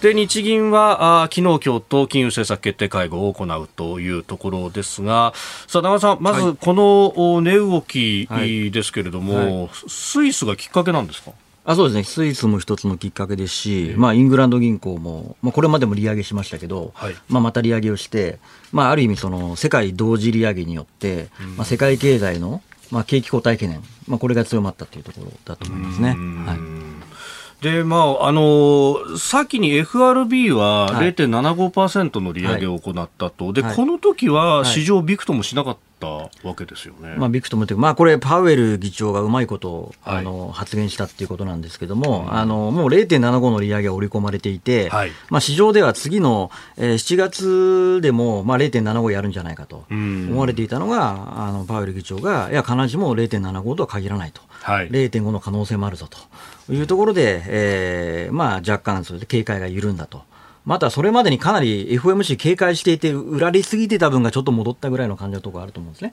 [0.00, 5.32] で日銀はあ昨日、今日と金融政策決定会合を行うというところですが、
[5.66, 8.28] さあ、長さん、まずこの値動き
[8.70, 9.46] ですけれども、はい。
[9.46, 11.32] はい、スイスがきっかけなんですか？
[11.64, 18.38] あそうですね、スイスも一つのきっかけですし、まあ、イングランド銀行も、まあ、これまでも利上げしましたけど、はい、まあ、また利上げをして、
[18.70, 26.10] まあ、ある意味その、世界同時利上げによって、まあ、世界経済の、まあ、景気後退懸念、まあ、これが強まったというところだと思いますね。
[26.10, 26.58] はい
[27.60, 37.16] で、まあ、あの先に FRB は0.75%の利上げを行ったと、はい、で、この時は市場びくともしなかったわけですよね。
[37.16, 56.18] まあ、ビクトムというまあ、これ、パウエル議長がうまいことを、はい、あの発言したっていうことなんですけども、うん、あのもう0.75の利上げが織り込まれていて、はい、まあ、市場では次の、えー、7月でも、まあ、0.75やるんじゃないかと思われていたのが、うん、あのパウエル議長が、いや、必ずしも0.75とは限らないと、はい、0.5の可能性もあるぞと。
[56.72, 60.22] いうところで、えーまあ、若干、それで警戒が緩んだと。
[60.68, 66.12] またそれまでにかなり FOMC 警戒していて、売られすぎてた分がちょっと戻ったぐらいの感じのところあると思うんですね。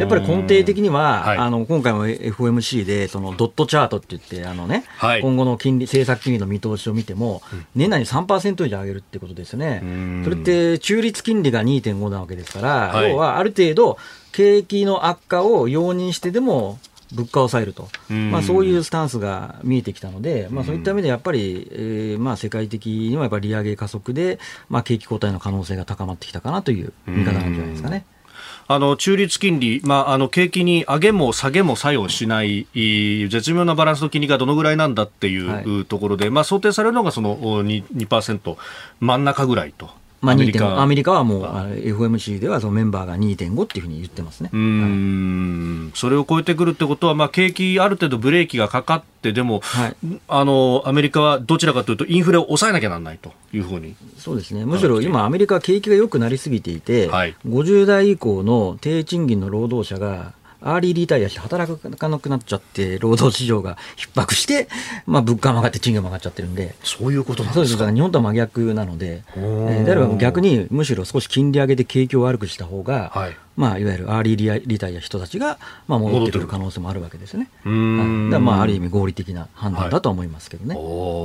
[0.00, 7.42] やっぱり根底的には、はい、あの今回も FOMC でそのドットチャートって言って、あのね、はい、今後の金利政策金利の見通しを見ても、
[7.74, 9.82] 年内に3%以上上げるってことですよね。
[10.24, 13.98] それって中立金利が2.5なわけですから、はい、要はある程度、
[14.32, 16.78] 景気の悪化を容認してでも、
[17.12, 28.04] 物価を抑えると、まあ、そういうスタンスが見えてきたので、まあ、そういった意味でやっぱり、えーまあ、世界的にはやっぱり利上げ加速で、まあ、景気後退の可能性が高まってきたかなという見方なんじゃないですかね。
[28.68, 32.66] あの中立金利、まあ、あの景気に上げも下げも作用しない
[33.28, 38.56] 絶妙なバランスの金利がどのぐらいなんだっていうところで、はい、まあ、想定されるのがその 2%, 2
[39.00, 39.90] 真ん中ぐらいと
[40.22, 40.80] まあ、アメリカ。
[40.80, 44.50] アメリカはもう FOMC ではそのメンバーが2.5っていうふうに言ってますね。
[44.52, 49.96] うん、はい、それを超えてくるってことは、まあ、景気、ある程度ブレーキがかかって、でも、はい、
[50.28, 53.96] あのアメリカはどちらかというと、インフレを抑えなきゃならないというふうに。
[54.16, 64.68] そうですね、むしろ今、アメリカは景気が良くなりすぎていて、はい、50代以降の低賃金の労働者がアーリーリタイアして働かなくなっちゃって、労働市場が逼迫して、
[65.06, 67.54] まあ、物価も上がって賃金も上がっちゃってるんで、そういうことなんですか？
[67.54, 77.50] そうです、だから日本とは真逆なので、えー、であれば逆にむしろ少し金利上げで景気を悪くした方が、はいまあ、いわゆるアーリーリタイア人たちが、まあ、戻ってくる可能性もあるわけですね。
[77.64, 78.30] うん。
[78.30, 80.80] だまあ、ある意味合理的な判断だと思いますけどね、は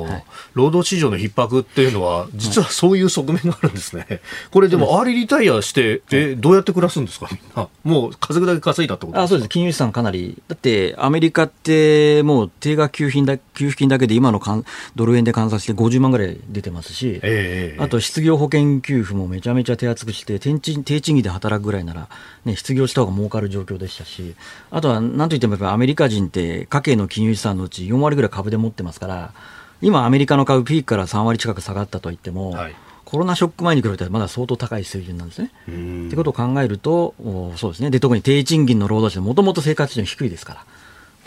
[0.09, 0.11] い。
[0.11, 4.05] はい、労働市場の逼迫っていうのは、実はそういう側面があるんですね。
[4.09, 7.67] はい、 これでも、アーリーリタイアして、えどうやって暮らすんですか、みんな。
[7.83, 10.41] もう稼ぐだけ稼いだってことあそうです、金融資産かなり。
[10.47, 22.07] だって、アメリカって、もう定額給付金だ給付金だけで今のかんドル円で換算して50万ぐらい出てますし、えー、あと失業保険給付もめちゃめちゃ手厚くして、低賃低賃金で働くぐらいなら、
[22.45, 24.35] ね、失業した方が儲かる状況でしたし、
[24.71, 29.33] あとはなんといってもやっぱアメリカ人って家計の金融資産のうち4割ぐらい株で持ってますから、
[29.81, 32.75] 今、アメリカの株ピークから3割近く下がったといっても、はい、
[33.05, 35.51] コロナショック前に比べたらまだ相当高い水準なんですね。
[35.65, 37.13] ということを考えると、
[37.57, 40.65] そうですねで特に低賃金の労働者、もともと生活水準低いですから。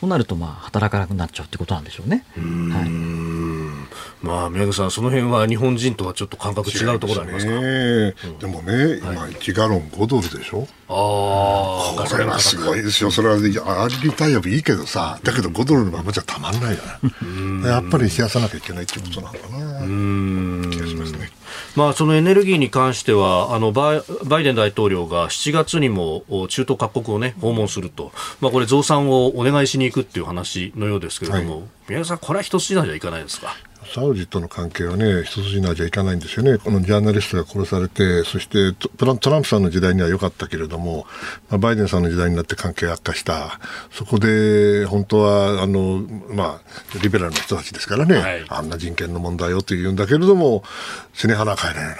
[0.00, 2.24] となると、まあ、働かなくなっちゃうってことなんでしょうね。
[2.34, 3.79] はい
[4.22, 10.66] まあ、宮口さん、その辺は日本人とはちょっと感覚違うところありますか、ねうん、でもね、今、1ガロン5ドルでしょ？
[10.88, 17.70] ああ、これはすごいですよ、それは、アーリータイヤもいいけどさ、だけど5ドルのままじゃたまんないじゃない。
[17.70, 20.70] やっぱり冷やさなきゃいけないってことなのかな。
[20.70, 21.30] 気がしますね。
[21.76, 33.54] まあ、そのエネルギーに関してはあのバイデン大統領が7月にも中東各国を、ね、訪問すると、まあ、これ増産をお願いしに行くっていう話のようですけれども、はい、宮さん、これは一筋縄じゃいかないですか？
[33.86, 36.58] サウジとの関係はね、一筋縄じゃいかないんですよね。
[36.58, 41.06] このジャーナリストが殺されて、そしてトランプさんの時代には良かったけれども、
[41.48, 43.58] まあ、バイデンさんの時代になって関係悪化した。
[43.90, 50.62] そこで、本当は、あの、まあ、リベラルな人たちですからね、はい、あんな人権の問題をというんだけれども、
[51.14, 51.96] 背に腹は変えられない。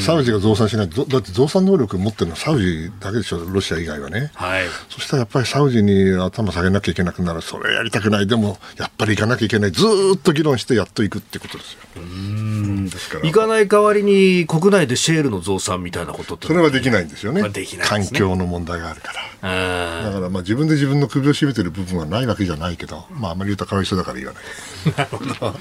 [0.00, 0.88] サウジが増産しない。
[0.88, 9.84] だって増産能力持ってるのはサウジだけでしょ、ロシア以外はね、はい、そしたらやっぱりサウジに頭下げなきゃいけなくなる、それやりたくない、でもやっぱり行かなきゃいけない、ず
[10.16, 11.80] っと議論してやっと行くってことですよ。
[11.96, 12.90] うん。
[13.22, 19.12] 行かない代わりに国内でシェールの増産みたいなことってそれはできないんですよね、できない、環境の問題があるか
[19.42, 20.04] ら。
[20.04, 24.42] だからまあ自分で自分の首を絞めてる部分はないわけじゃないけど、まあ、あまり言うとかわいそうだから言わない。
[24.96, 25.58] なるほど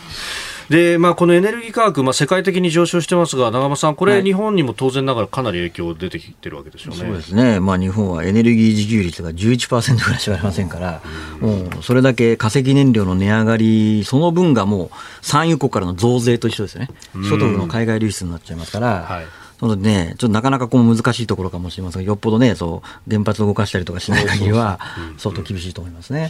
[0.69, 6.97] で、まあ、このエネルギー価格、まあ、世界的に上昇してますが、長間さん、これ、日本にも当然ながらかなり影響出てきてるわけですよね。
[6.97, 7.59] そうですね。
[7.59, 11.01] まあ、日本はエネルギー自給率が11%ぐらいしかありませんから、
[11.39, 14.89] もう、それだけ化石燃料の値上がり、その分がもう、
[15.21, 16.89] 産油国からの増税と一緒ですね。
[17.29, 19.25] 所得の海外流出になっちゃいますから、はい
[19.59, 22.03] そのね、ちょっとなかなかこう難しいところかもしれません。
[22.03, 24.79] が、よっぽどね、そう原発を動かしたりとかしない限りは、
[25.17, 26.29] 相当厳しいと思いますね、はい、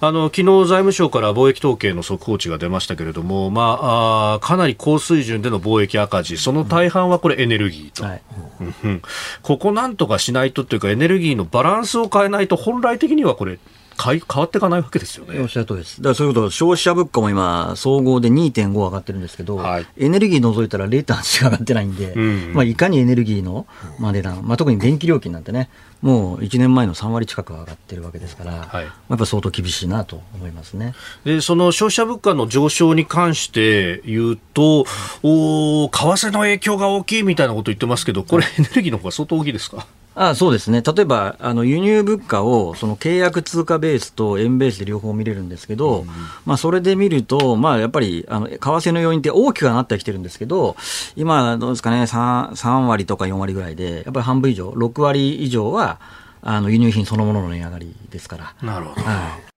[0.00, 8.22] あの昨日財務省から貿易統計の速報値が出ましたけれども、まあ、あかなり高水準での貿易赤字、その大半はこれ、エネルギーと、はい、
[9.42, 13.58] ここなんとかしないとというか、エネルギーのバランスを変えないと、本来的にはこれ、
[14.00, 15.40] 変わっていかないわけですよね。
[15.40, 15.96] おっしゃるとりです。
[15.96, 23.66] だからそういうこと消費者物価も今、総合で2.5上がってるんですけど、はい、エネルギー除いたら0.8しか上がってないんで、うん、まあ、いかにエネルギーの、
[23.98, 25.68] まあ、値段、まあ、特に電気料金なんてね、
[26.00, 34.86] もう1年前の3割近く上がってるわけですから、はい、やっぱ相当厳しいなと思いますねでその消費者物価の上昇に関して言うと、
[35.24, 39.86] お為替の影響が大きいみたいなこと言ってますけど、これ、エネルギーの方が相当大きいですか？
[40.20, 46.06] あそうですね、例えばあの輸入物価をその契約通貨ベースと円ベースで両方見れるんですけど、うん、
[46.44, 50.74] まあ、それで見ると、まあ、やっぱりあの為替の要因って大きくはなってきてるんですけど、
[51.14, 56.00] 今、どうですかね3、3割とか4割ぐらいで、やっぱり半分以上、6割以上は
[56.42, 58.54] あの輸入品そのものの値上がりですから。
[58.60, 59.47] なるほど、はい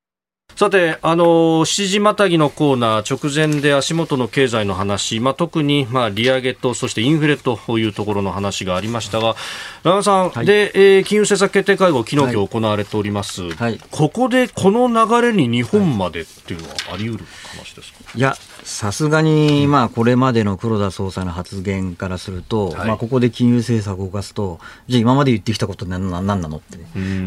[0.61, 1.25] さて、あの
[1.65, 9.35] 7時またぎのコーナー直前で足元の経済の話、まあ、特に、まあ、利上げとそしてインフレというところの話がありましたが
[9.83, 17.25] 長野さん、はい、で、えー、金融政策決定会合昨日、今日行われております、はい、ここでこの流れに日本までっていうのはあり得る
[17.57, 26.77] 話ですか、いやさすがに、まあ、これまでの黒田総裁の発言からすると、はい、まあ、ここで金融政策を動かすとじゃあ今まで言ってきたこと何ななのって、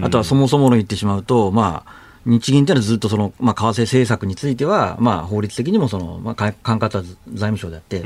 [0.05, 8.01] あとはそもそもの言ってしまうとまあ日銀というのはずっとその、まあ、為替政策については、まあ、法律的にもその、まあ、管轄は財務省であって、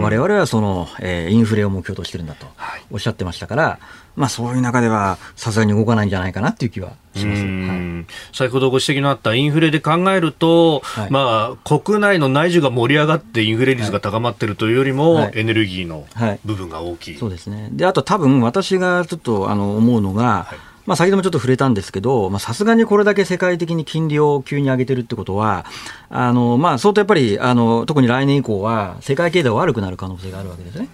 [0.00, 2.46] われわれはその、えー、インフレを目標としてるんだと
[2.90, 3.78] おっしゃってましたから、
[4.16, 16.06] まあ、そういう中ではさすがに動かないんじゃないかなっていう気はします、はい、先ほどご指摘のあったインフレで考えると、はい、まあ、国内の内需が盛り上がってインフレ率が高まっているというよりも、はい、エネルギーの
[16.44, 17.68] 部分が大きい、そうですね。
[17.72, 20.48] であと多分私がちょっとあの思うのが、
[20.90, 25.64] まあ、先ほどもちょっと触れたんですけど、さすがにこれだけ世界的に金利を急に上げてるってことは、
[26.08, 30.88] あのまあ、相当やっぱりあの、特に来年以降は、世界経済悪くなる可能性があるわけですね。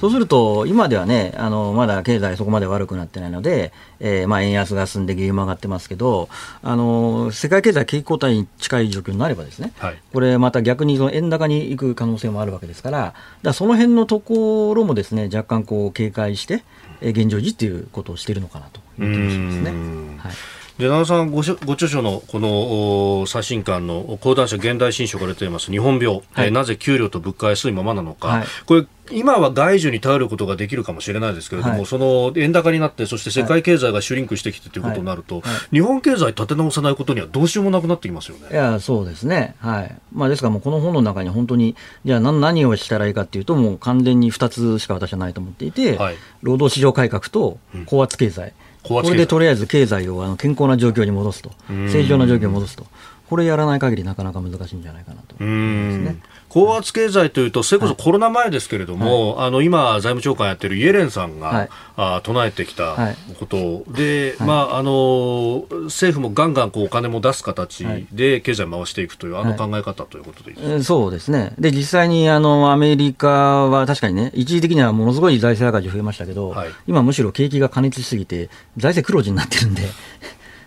[0.00, 6.28] そうすると、今ではね、あのまだ経済そこまで悪くなってないので、えー、まあ円安が進んで原油も上がってますけど、
[6.62, 16.62] あの世界経済景気後退に近い状況になればですね、はい、これまた逆にその円高に行く可能性もあるわけですから、だその辺のところもですね、若干こう警戒して、
[17.00, 19.70] 現状維持ということをしているのかなという気がしますね。
[20.18, 20.32] はい
[20.78, 35.44] で奈良さんごご著書のこの最新刊の講談社現代新書から出ています日本病、はい、えなぜ給料と物価安いままなのか、はい、これ今は外需に頼ることができるかもしれないですけれども、はい、その円高になって、そして世界経済がシュリンクしてきてということになると、はい。
[35.50, 38.48] はい、日本経済立て直さないことにはどうしようもなくなってきますよね。
[38.50, 39.54] いや、そうですね。
[39.60, 39.96] はい。
[40.12, 45.98] まあ、ですからもうこの本の中に本当に、じゃあ何何をしたらいいかっていうと、もう完全に2つしか私はないと思っていて、
[46.42, 48.48] 労働市場改革と高圧経済。
[48.48, 52.86] うんこれでとりあえず経済をあの健康な状況に戻すと、正常な状況に戻すと、
[53.28, 55.36] これやらない限りなかなか難しいんじゃないかなと。
[55.38, 56.16] 思いますね。
[56.48, 62.96] 高圧経済というと、それこそコロナ前ですけれども、はい、あの今、財務長官やってるイエレンさんが、はい、あ唱えてきた
[63.38, 63.84] こと。
[63.92, 73.28] で、はい、まあ、あの政府もガンガンこうお金も出す形で経済回していくという、あの考え方ということでいいですか、そうですね、で実際にあのアメリカ
[73.68, 76.54] は確かにね、一時的にはものすごい財政赤字増えましたけど、
[76.86, 79.82] 今、むしろ景気が過熱しすぎて、財政黒字になってるんで。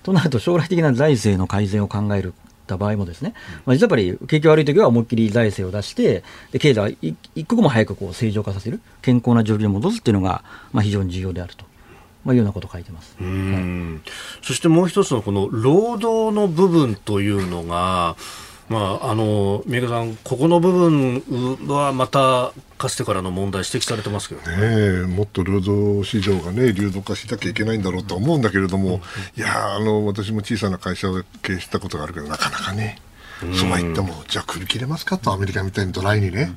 [0.04, 2.34] となると将来的な財政の改善を考える
[2.72, 3.34] た場合もですね、
[3.66, 6.96] まあ、実はやっぱり景気悪い時は思いっきり財政を出して、で経済を
[7.36, 11.66] 一刻も早くこう正常化させる、健康な状況に戻すっていうのが、まあ、非常に重要であると。
[12.24, 14.10] まあ、いうようなことを書いてます、はい、
[14.44, 18.16] そしてもう一つのこの労働の部分というのが、
[18.72, 29.02] まあ、あの三宅さん、ここの部分はまたかつてからの問題、指摘されてますけどね、ね、もっと労働市場が、ね、流動化しなきゃいけないんだろうと思うんだけれども、
[29.36, 32.98] いやあの私も小さな会社を経営したことがあるけど、なかなかね。
[33.54, 36.54] そうは言っても、じゃあ首切れますかと、アメリカみたいにドライにね、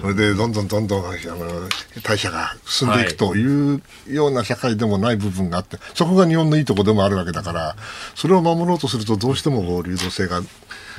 [0.00, 1.68] それでどんどんどんどんあの
[2.02, 7.76] 代謝が進んでいくというような社会でもない部分があって、そこが日本のいいところでもあるわけだから、
[8.14, 10.40] それを守ろうとすると、どうしても流動性が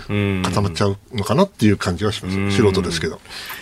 [0.07, 3.19] 固まっちゃうのかなっていう感じはします、素人ですけど。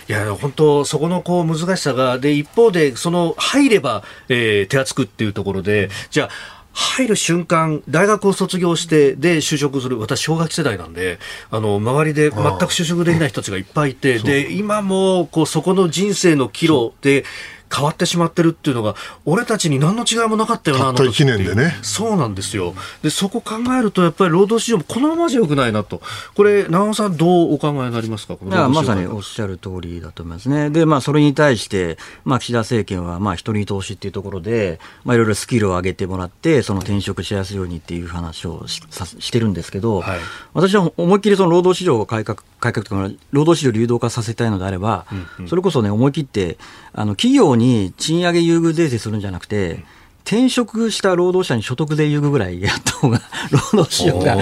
[0.08, 9.98] いや、本当、そこのこう難しさが、で、一方で、その入れば、えー、手厚くっていうところで、じゃあ、入る瞬間、大学を卒業して、で、就職する。
[9.98, 11.18] 私、小学世代なんで、
[11.50, 17.24] あの、周りで全く就職できない人たちがいっぱいいて、で、今も、こう、そこの人生の岐路で、
[17.74, 21.76] 変わってしまってるっていうのが、俺たちに何の違いもなかったよな、たった1年でね。
[21.82, 22.74] そうなんですよ。
[23.02, 26.00] で、そこ考えると、やっぱり労働市場もこのままじゃよくないなと。
[26.34, 28.34] これ、長尾さん、どうお考えになりますか？
[28.34, 30.70] いや、まさにおっしゃる通りだと思いますね。
[30.70, 38.82] で、まあ、それに対して、まあ、岸田政権は、まあ、人に投資っていうところで、まあ、いろいろスキルを上げてもらって、その転職しやすいようにっていう話をし
[39.18, 40.18] してるんですけど、はい、
[40.54, 46.58] 私は思いっきりその労働市場を改革、改革とか、労働市場を流動化させたいのであれば、うんうん、それこそね、思い切って、
[46.92, 49.84] あの、企業に賃上げ優遇税制するんじゃなくて、
[50.28, 54.36] 転職した労働者に所得税優遇ぐらいやった方が、労働市場が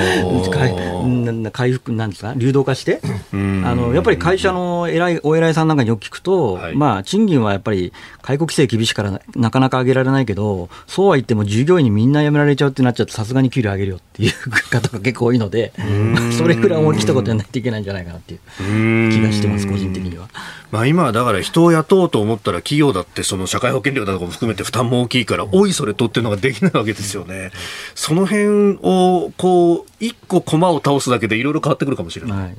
[0.51, 3.01] 回回復なんですか、流動化して、
[3.33, 15.73] あのやっぱり会社の偉いお偉いさんなんかによく聞くと、はい、まあ、賃金はやっぱり解雇規制厳しいからなかなか上げられないけど、そうは言っても従業員にみんな辞められちゃうってなっちゃうと、さすがに給料上げるよっていう方が結構多いので、
[16.37, 20.29] それぐらい思い切ったことやらないといけないんじゃないかなっていう気がしてます、個人的には。
[20.77, 27.51] まあ、今だから人を雇おうと思ったら企業だってその社会保険料とかも含めて負担も大きいから、おいそれとっていうのができないわけですよね。
[27.95, 32.39] その辺をこう一個駒を倒すだけでいろいろ変わってくるかもしれない。
[32.39, 32.57] はい、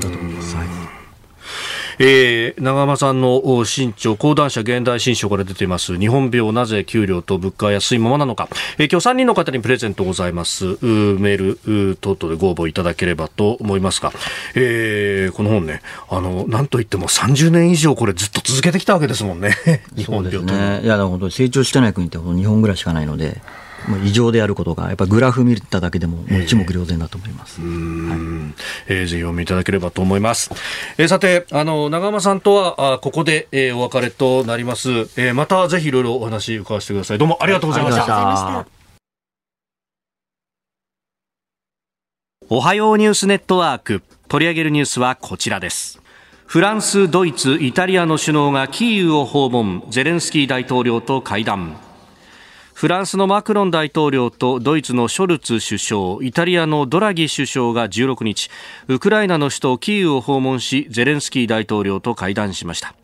[0.00, 0.56] と思います。
[0.56, 0.95] はい
[1.98, 10.64] えー、長間さんの新潮講談社現代新書から出ています日本病なぜ給料と物価安いままなのか、えー、今日3人の方にプレゼントございます。
[10.66, 14.12] メール等々でご応募いただければと思いますが、
[14.54, 19.54] えー、この本ねあのなんといっても30年以上これずっと続けてきたわけですもんね。
[19.96, 23.40] 日本病とねいや本当に成長してない国って日本ぐらいしかないので
[24.04, 27.60] 異常であることが、やっぱりグラフ見ただけでも、もう一目瞭然だと思います。
[27.60, 28.54] えー、はい
[28.88, 30.50] えー、ぜひお読みいただければと思います。
[30.98, 34.90] えー、さて、あの、長間さんとは、あここで、えー、お別れとなります。
[35.16, 37.18] えー、またぜひいろいろお話伺わせてください。
[37.18, 38.66] どうもありがとうございました。
[42.48, 44.02] おはようニュースネットワーク。
[44.28, 46.00] 取り上げるニュースはこちらです。
[46.46, 51.85] フランス、ドイツ、イタリアの首脳がキーウを訪問、ゼレンスキー大統領と会談。
[52.76, 58.50] フランスのマクロン大統領とドイツのショルツ首相、イタリアのドラギ首相が16日、
[58.88, 62.94] ウクライナの首都キーウを訪問し、ゼレンスキー大統領と会談しました。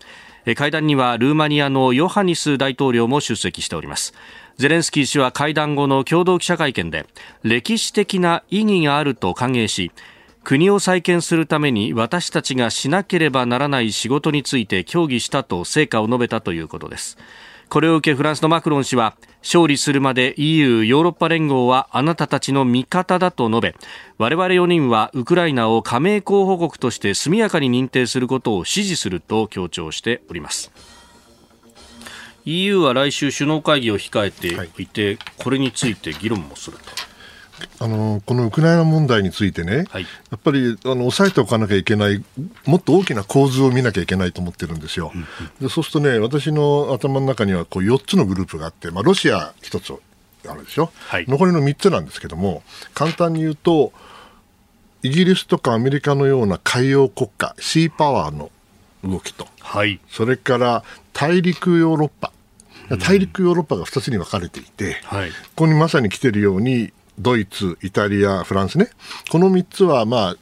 [0.57, 4.13] 会談にはルーマニアのヨハニス大統領も出席しております。
[4.59, 7.07] ゼレンスキー氏は会談後の共同記者会見で、
[7.43, 9.91] 歴史的な意義があると歓迎し、
[10.45, 17.17] 国を再建するために私たちがしなければならない仕事について協議したと成果を述べたということです。
[17.73, 23.75] これを受けフランスのマクロン氏は勝利するまで EU= ヨーロッパ連合はあなたたちの味方だと述べ
[24.19, 30.71] 我々4人はウクライナを加盟候補国として速やかに認定することを支持すると強調しております。
[32.45, 34.49] EU は来週首脳会議を控えて
[34.83, 36.85] いて、はい、これについて議論もすると
[37.79, 42.23] あのこのウクライナ問題についてね、はい、やっぱりあの抑えておかなきゃいけない、
[42.67, 45.13] もっと大きな構図を見なきゃいけないと思ってるんですよ。
[45.15, 45.27] うんうん、
[45.61, 49.93] でそうするとね、私の頭の中にはこう4つのグループがあって、まあ、ロシア1つ
[50.49, 52.63] あるでしょ、はい、残りの3つなんですけども、
[52.95, 53.93] 簡単に言うと、
[55.03, 58.51] イギリスとかアメリカのような海洋国家、シーパワーの
[59.05, 62.33] 動きと、はい、それから大陸ヨーロッパ、
[62.99, 68.89] 大陸ヨーロッパが2つに分かれていて、はい、ここにまさに来ているように、ドイツ、イタリア、フランスね、
[69.31, 70.37] この3つは、まあ、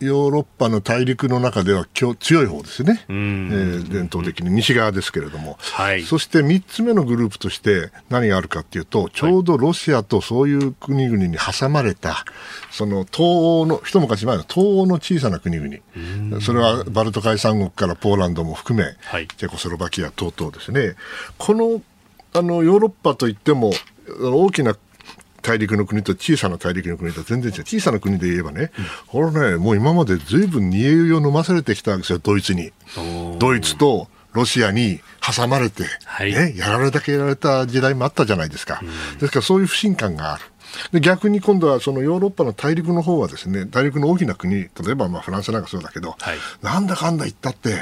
[0.00, 4.50] ヨーロッパの大陸の中では強い方ですね、えー、伝統的に。
[4.50, 12.24] 西側ですけれども、はい、そして3つ目のグループとして何があるかというと、ちょうどロシアとそういう国々に挟まれた、
[12.70, 20.94] その東欧の、一昔前の東欧の小さな国々、それはバルト海三国からポーランドも含め、はい、チェコスロバキア等々ですね、
[21.36, 21.82] この
[22.36, 23.72] あのヨーロッパといっても、
[24.20, 24.76] 大きな
[25.44, 27.60] 大陸の国と小さな大陸の国と全然違う。
[27.60, 28.72] 小さな国で言えばね、
[29.06, 32.72] これね、もう今までずいぶん煮え湯を飲まされてきたわけですよ、ドイツに。
[33.38, 38.80] ドイツとロシアに挟まれて、はい、ね、やられだけやられた時代もあったじゃないですか。
[39.20, 40.42] ですからそういう不信感がある。
[40.92, 47.74] で逆に今度はそのヨーロッパの大陸の方はですね大陸の大きな国例えばまあフランスなんかそうだけど、はい、なんだかんだ言ったって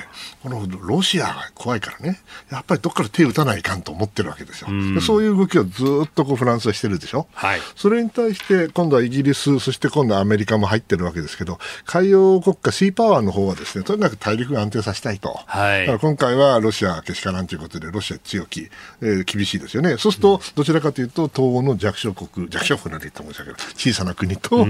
[0.43, 2.21] このロシアが怖いからね
[2.51, 18.69] やっぱりどっから手を打たないかんと思ってるわけですよ、うそういう動きをずっとこうフランスはしてるでしょ、はい、それに対して今度はイギリスそして今度はアメリカも入ってるわけですけど海洋国家シーパワーの方はですねとにかく大陸が安定させたいと、はい、だから今回はロシアけしからんということでロシア強気、
[19.01, 19.97] えー、厳しいですよね。
[19.99, 24.67] そうするとどちらかというと東欧の弱小国弱小国なんて言った申し訳ない小さな国と、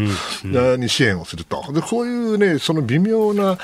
[0.77, 1.73] に支援をすると。
[1.73, 3.59] でこういうねその微妙な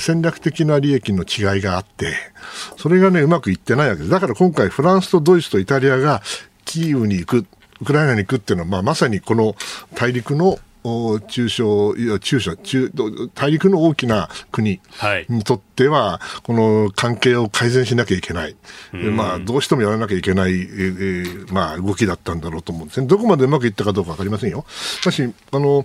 [0.00, 2.14] 戦略的な利益の違いがあって
[2.76, 4.10] それがねうまくいってないわけです。
[4.10, 6.22] だから今回フランスとドイツとイタリアが
[6.64, 7.46] キーウに行く
[7.80, 9.54] ウクライナに行くっていうのは、まあ、まさにこの
[9.94, 12.92] 大陸の中小、いや中小中、
[13.34, 14.80] 大陸の大きな国
[15.28, 18.56] にとっては、この関係を改善しなきゃいけない、
[18.92, 23.06] まあ、どうしてもやらなきゃいけない、えー、まあ、動きだったんだろうと思うんですね。
[23.06, 24.64] どこまでうまくいったかどうか分かりませんよ。
[24.68, 25.84] しかし、あの、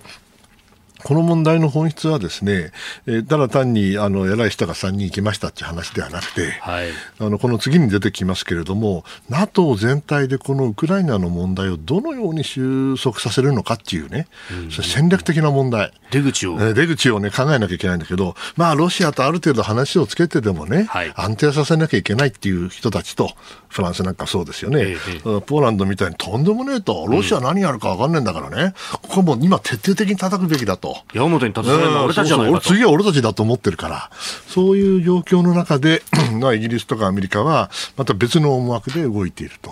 [1.04, 2.72] この問題の本質はですね、
[3.06, 6.88] えー、ただ単にあの偉い人が3人行きましたっていう話ではなくて、はい、
[7.20, 15.92] あのこの次に出てきますけれども NATO 全体でこのウクライナの問題をどのように収束させるのかっていうね、うん、戦略的な問題。
[16.10, 23.32] 出口を、えー、出口を、ね、考えなきゃいけないんだけど、まあ、ロシアとある程度話をつけてでもね、はい、安定させなきゃいけないっていう人たちと
[23.68, 30.93] フランスなんかそうですよね、えー、ポーランドみたいにとんでもねえとロシア何やるか分かんないんだからね、うん、ここも今徹底的に叩くべきだと。
[31.12, 34.10] 矢面に立たされるのは俺たちじゃないかと、次は俺たちだと思ってるから、
[34.46, 36.02] そういう状況の中で、
[36.54, 39.70] イギリスとかアメリカは、また別の思惑で動いていると。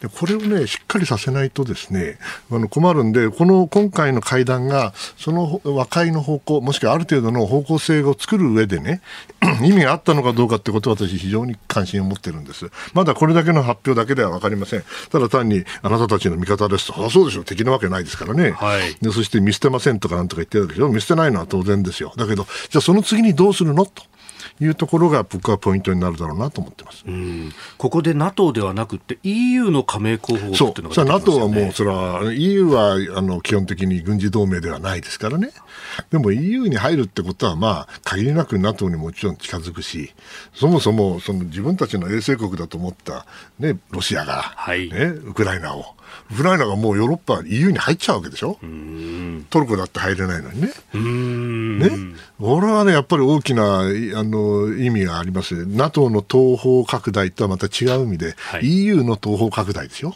[0.00, 2.18] でこれをね、しっかりさせないとですね、
[2.50, 9.00] あの困るんで、この今回の会談が、その和解の方向、もしくはある程度の方向性を作る上でね、
[9.62, 12.70] 意味があったのかどうかってことは私非常に関心を持ってるんです。
[12.92, 14.84] まだこれだけの発表だけでは分かりません。
[15.10, 18.52] ただ単にあなたたちの味方ですと、あそうでしょ、敵なわけないですからね。
[18.52, 20.88] はい、でそして見捨てませんとかなんとか言ってるわけでしょ？
[20.88, 22.12] 見捨てないのは当然ですよ。
[22.16, 23.86] だけど、じゃあその次にどうするの？
[23.86, 24.02] と。
[24.60, 27.04] いうところが僕はポイントになるだろうなと思ってます。
[27.76, 35.50] ここで NATO ではなくて EU の加盟候補っていうのがね、NATO はもうそれは EU はあの基本的に軍事同盟ではないですからね。
[36.10, 40.14] でも EU に入るってことはまあ限りなく NATO にもちろん近づくし、
[40.52, 43.26] そもそもその自分たちの衛星国だと思った
[43.58, 45.93] ねロシアが、はい、ねウクライナを。
[46.32, 48.58] ウクライナがもうヨーロッパ、EU に入っちゃうわけでしょ、
[49.50, 50.72] トルコだって入れないのにね。
[51.88, 51.90] ね？
[52.38, 60.14] 俺はね、やっぱり大きなあの意味があります、NATO の東方拡大とはまた違う意味で、はい、EU の東方拡大ですよ。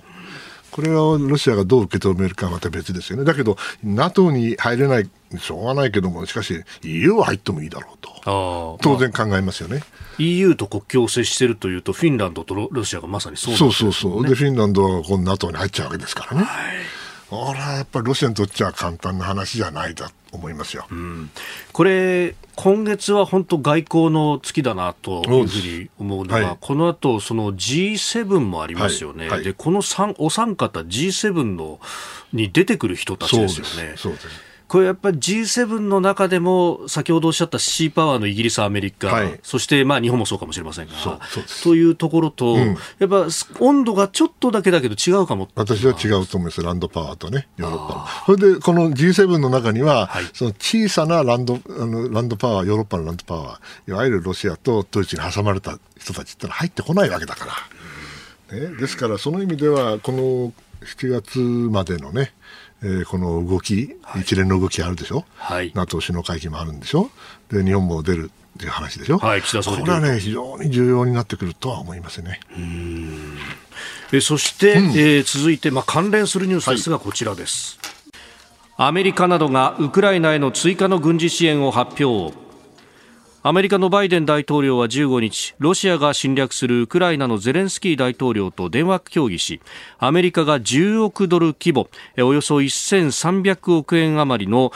[0.78, 3.24] これをロシアがどう受け止めるかはまた別ですよね。
[3.24, 9.82] だけど、NATO に入れない、しょうがないけども、しかし EU は入ってもいいだろうと、当然考えますよね。
[10.18, 14.24] EU と国境を接しているというと、フィンランドとロシアがまさにそうね、そうそうそう。
[14.24, 16.44] で、フィンランドはこの NATO に入っちゃうわけですからね。
[16.44, 16.48] はい
[17.30, 21.30] 俺はやっぱりロシアにとっちゃ簡単な話じゃないだと思いますよ、うん、
[21.72, 29.30] これ、今月は本当、外交の月だなというふうに思うのが、はい、この後その G7 もありますよね、はい。
[29.30, 29.80] はい、でこの
[30.18, 31.80] お三方、G7 の
[32.32, 33.94] に出てくる人たちですよね。
[33.96, 40.92] そうですこれやっぱり G7 の中でも、先ほどおっしゃったシーパワーのイギリス、アメリカ、はい、そしてまあ日本もそうかもしれませんが、
[41.62, 43.26] というところと、うん、やっぱ
[43.60, 48.08] 温度がちょっとだけだけど違うかも私は違うと思います、ランドパワーとね、ヨーロッパ。
[48.26, 57.46] それで、この G7 の中には、はい、その小さなランドあのランドパワー、ヨーロッパのランドパワー、いわゆるロシアとドイツに挟まれた人たちってのは入ってこないわけだか
[58.50, 58.58] ら。
[58.58, 60.52] ね、ですから、その意味では、この
[60.84, 62.32] 7月までのね、
[62.82, 67.10] えー、この動き、はい、一連の動きあるでしょ、はい、NATO 首脳会議もあるんでしょ、
[67.50, 69.80] で日本も出るっていう話でしょ、はい、岸田総理。
[69.82, 72.40] これはね、非常に重要になってくるとは思いますね。
[74.12, 77.78] えそして、うん、えー、続いて、まあ、関連するニュースですが、こちらです。
[78.76, 82.47] アメリカなどがウクライナへの追加の軍事支援を発表。
[83.40, 89.60] アメリカのバイデン大統領は15日ロシアが侵略するウクライナのゼレンスキー大統領と電話協議し
[90.00, 94.72] アメリカが10億ドル規模およそ1300億円余りの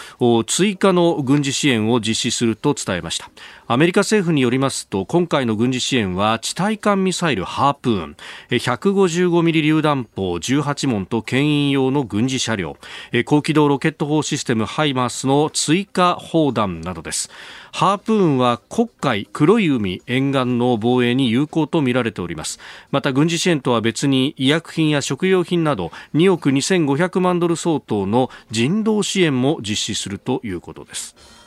[0.47, 3.33] 追加の軍事支援を実施すると伝えました。
[3.73, 8.17] アメリカ政府によりますと今回の軍事支援は地対艦ミサイルハープーン
[8.51, 12.77] 155ミリ榴弾砲18門と牽引用の軍事車両
[13.25, 17.31] 高機動ロケット砲システムハイマースの追加砲弾などです。
[17.73, 22.61] ハープーンは黒海黒い海沿岸の防衛に有効とみられております。
[22.91, 31.42] また軍事支援とは別に医薬品や食料品など2億2500万ドル相当の人道支援も実施するということです。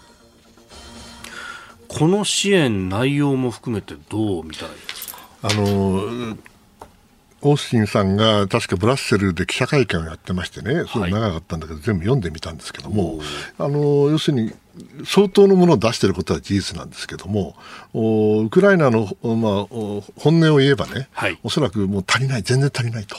[1.98, 5.20] この支援内容も含めてどう見たらいいですか？
[5.44, 6.36] あの
[7.42, 13.20] オースティンさんが確かブラッセルで記者会見をやってましてね、すごい長かったんだけど、はい、全部読んでみたんですけども、
[13.58, 14.52] あの要するに
[15.06, 17.56] 相当のものを出していることは事実なんですけども、
[17.94, 19.12] ウクライナの、まあ、
[20.18, 23.16] 本音を言えばね、はい、おそらくもう足りない、全然足りないと。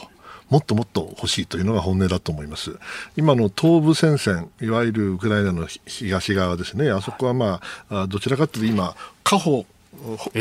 [0.49, 2.79] もっともっと欲しいというのが本音だと思います。
[3.17, 8.95] 今の東部戦線、いわゆるウクライナの東側ですね、あそこはまあ、どちらかというと今、
[9.25, 9.67] 下方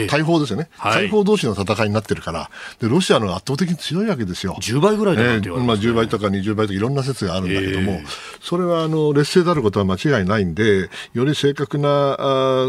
[0.10, 2.49] 大砲ですよね、はい、大砲同士の戦いになってるから、
[2.80, 4.58] でロシアの圧倒的に強いわけですよ。
[4.60, 8.06] 10倍ぐらいだなって言われま、ね、えー、まあ、10倍とか20倍とかいろんな説があるんだけども、えー、
[8.41, 12.66] それはあの劣勢であることは間違いないんで、より正確なあ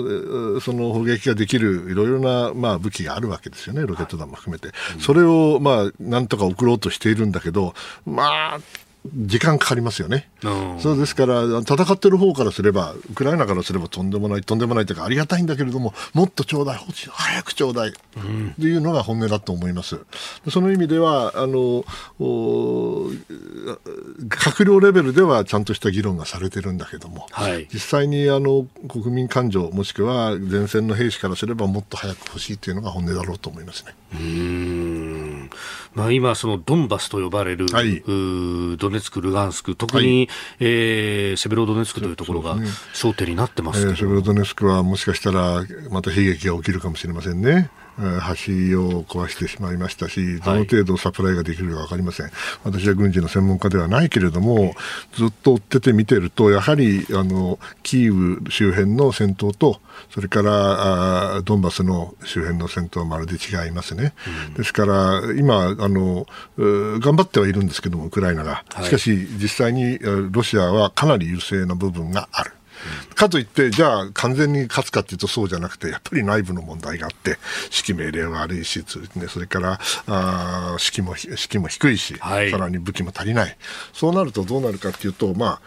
[0.61, 4.69] その砲撃ができるいろいろな、まあ、武器があるわけですよね、ロケット弾も含めて。
[4.69, 7.75] はい、それを、まあ、なんとか送ろうとしているんだけど、
[8.05, 8.59] まあ、
[9.15, 10.29] 時間かかりますよね。
[10.43, 19.99] うんそうですから、戦ってる方からすれば、ウクライナからすればとんでもない、とんでもないというか、ありがたいんだけれども、もっとちょうだい、早くちょうだい、っていうのが本音だと思います。
[20.51, 21.85] その意味では、あの、
[22.19, 23.11] お
[24.29, 33.95] 閣僚レベルではちゃんとした議論がされてるんだけども、はい実際にあの国民感情、もしくは前線の兵士からすれば、もっと早く欲しいというのが本音だろうと思いますね。
[34.13, 35.51] うーん
[35.97, 38.03] まあ、今、そのドンバスと呼ばれる、はい。
[38.77, 40.29] ドネツク、ルガンスク、特に、
[40.61, 42.57] えーセベロドネツクというところが
[42.95, 47.71] 焦点になってまえすけど、ーセベロドネスクはもしかしたらまた悲劇が起きるかもしれませんね。
[47.99, 52.31] えー橋を壊してしまいましたし、どの程度サプライができるか分かりません、
[52.63, 54.75] 私は軍事の専門家ではないけれども、
[55.15, 59.81] ずっと追ってて見てると、やはりあのキーウ周辺の戦闘と、
[60.11, 64.13] それからあードンバスの周辺の戦闘はまるで違いますね。
[64.57, 66.27] ですから、今あの、
[66.59, 68.65] 頑張ってはいるんですけども、ウクライナが。
[68.73, 72.53] はいしかし、実際にえーロシアはかなり優勢な部分がある。
[73.15, 77.39] かといって、じゃあ完全に勝つかというとそうじゃなくて、やっぱり内部の問題があって、
[77.87, 83.57] 指揮命令は悪いし、それからあー士気もひ士気も低いし、はいさらに武器も足りない、
[83.93, 85.61] そうなるとどうなるかというと、まあ、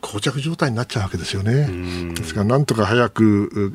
[0.00, 1.68] 膠着状態になっちゃうわけですよね。
[2.14, 3.24] ですから、なんとか早く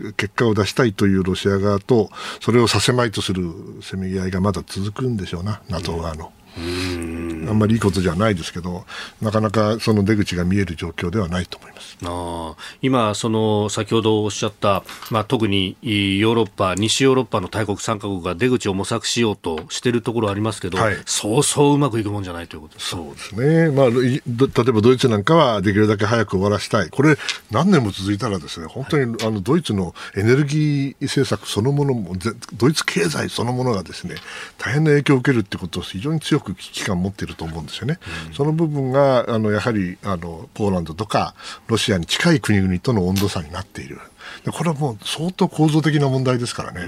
[0.10, 2.10] う結果を出したいというロシア側と、
[2.40, 3.52] それをさせまいとする
[3.82, 6.32] せめぎ合いがまだ続くんでしょうな、NATO 側の。
[6.58, 8.86] あんまりいいことじゃないですけど、
[9.22, 11.98] なかなかその出口が見える状況ではないと思います。
[12.04, 12.62] ああ。
[12.82, 20.98] 今、その先ほどおっしゃった、まあ、特にヨーロッパ、西ヨーロッパの大国3カ国が出口を模索しようとしているところありますけど、はい。
[21.06, 22.76] そうそううまくいくもんじゃないということ。
[22.76, 22.98] ですか。
[22.98, 27.18] そうですね、まあ、例えばドイツなんかはできるだけ早く終わらしたい、これ、
[27.50, 34.16] 何年も続いたら、ですね本当にあのドイツのエネルギー政策そのものも、ぜドイツ経済そのものがですね
[34.58, 38.00] 大変な影響を受けるということを非常に強く危機感を持っていると思うんですよね。
[38.34, 41.34] その部分があのやはりあのポーランドとか
[41.68, 44.00] ロシアに近い国々との温度差になっている。
[44.46, 46.88] でこれはもう相当構造的な問題ですからね、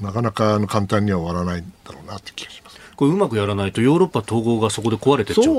[0.00, 2.78] なかなかあの簡単には終わらないんだろうなという気がします。
[2.94, 5.54] これうまくやらないとヨーロッパ統合がそこで壊れてっちゃう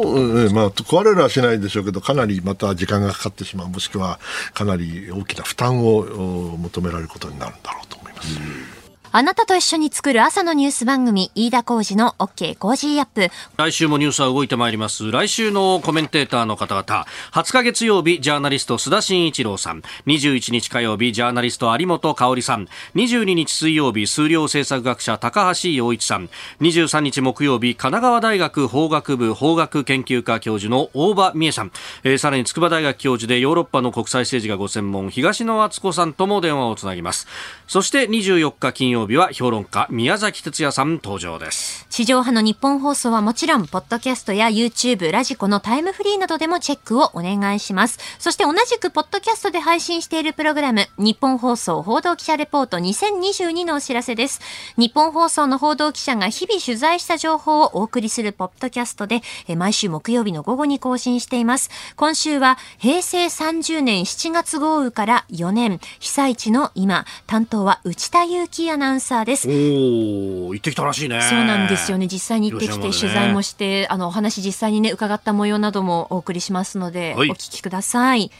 [0.52, 4.20] まあ、壊れるはしないでしょうけど、かなりまた時間がかかってしまう、もしくは
[4.54, 8.79] かなり大きな負担をお求められることになるんだろうと思います。
[9.12, 13.30] あなたと一緒に作る朝のニュース番組、飯田浩司の OK コージーアップ。
[13.58, 15.10] 来週もニュースは動いてまいります。
[15.10, 26.30] 来週のコメンテーターの方々、20日月曜日、ジャーナリスト須田慎一郎さん、21日火曜日、ジャーナリスト有本香さん、22日水曜日、数量政策学者高橋洋一さん、
[26.62, 31.72] 23日木曜日、神奈川大学法学部法学研究科教授の大場美恵さん、
[32.04, 37.26] えーさらに筑波大学教授でヨーロッパの国際政治がご専門、東野敦子さんとも電話をつなぎます。
[37.66, 41.88] そして24日金曜曜日は評論家、宮崎哲也さん登場です。
[41.90, 48.00] 地上波の日本放送はもちろん、ポッドキャストや YouTube、ラジコのタイムフリーなどでもチェックをお願いします。
[48.20, 54.42] そして同じくポッドキャストで配信しているプログラム、日本放送報道記者レポート2022のお知らせです。
[54.78, 61.70] 日本放送の報道記者が日々取材した情報をお送りするポッドキャストで、え毎週木曜日の午後に更新しています。
[61.96, 69.48] 今週は平成30年7月豪雨から4年、被災地の今、担当は内田祐樹アナウンサーです。
[69.48, 71.22] おー、行ってきたらしいね。
[71.22, 72.08] そうなんですよね。
[72.08, 78.32] 実際に行ってきて、取材もして、あの、お話実際にね、伺った模様などもお送りしますので、はいお聞きください。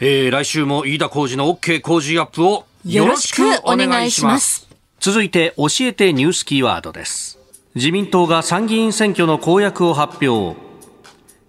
[0.00, 4.68] えー来週も飯田浩二の OK 工事アップをよろしくお願いします。
[5.00, 7.38] 続いて教えてニュースキーワードです。
[7.74, 10.67] 自民党が参議院選挙の公約を発表。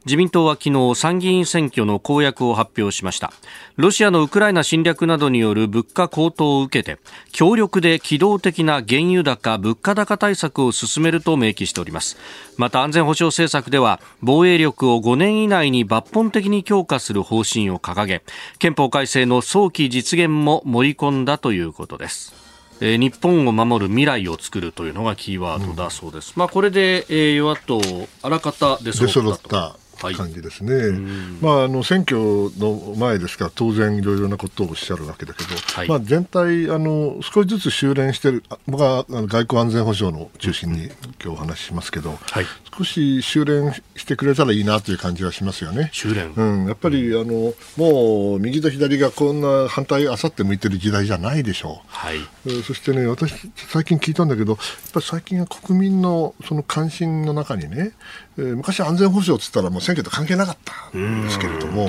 [0.10, 3.32] 自民党は昨日参議院選挙の公約を発表しました
[3.76, 7.00] ロシアのウクライナ侵略などによる物価高騰を受けて
[7.32, 12.18] 強力で機動的な原油高物価高対策を進めると明記しております
[12.58, 18.24] また安全保障政策では防衛力を5年以内に抜本的に強化する方針を掲げ
[18.58, 22.34] 憲法改正の早期実現も盛り込んだということです
[22.82, 26.34] え日本を守る未来を作るというのがキーワードだそうです。
[26.38, 27.82] まあこれで、え与野党
[28.22, 29.76] あらかた出揃った。
[30.00, 31.00] 感じですね、
[31.42, 32.18] まあ、あの選挙
[32.58, 35.88] の前ですから、当然いろいろなことをおっしゃるわけだけど、はい。
[35.88, 42.46] まあ、全体あの、少しずつ修練してる、あ僕はあの外交安全保障の中心に今日お話ししますけど、はい。
[42.78, 45.90] 少し修練してくれたらいいなという感じはしますよね。
[45.92, 46.32] 修練。
[46.34, 51.88] うん、やっぱりあのもう右と左がこんな反対あさって向いてる時代じゃないでしょう。
[51.88, 52.18] はい。
[52.46, 57.94] えーそしてね、私、最近聞いたんだけど、やっぱり最近は国民のその関心の中にね、
[58.40, 61.88] えー昔安全保障って言ったらもう選挙と関係なかったんですけれども、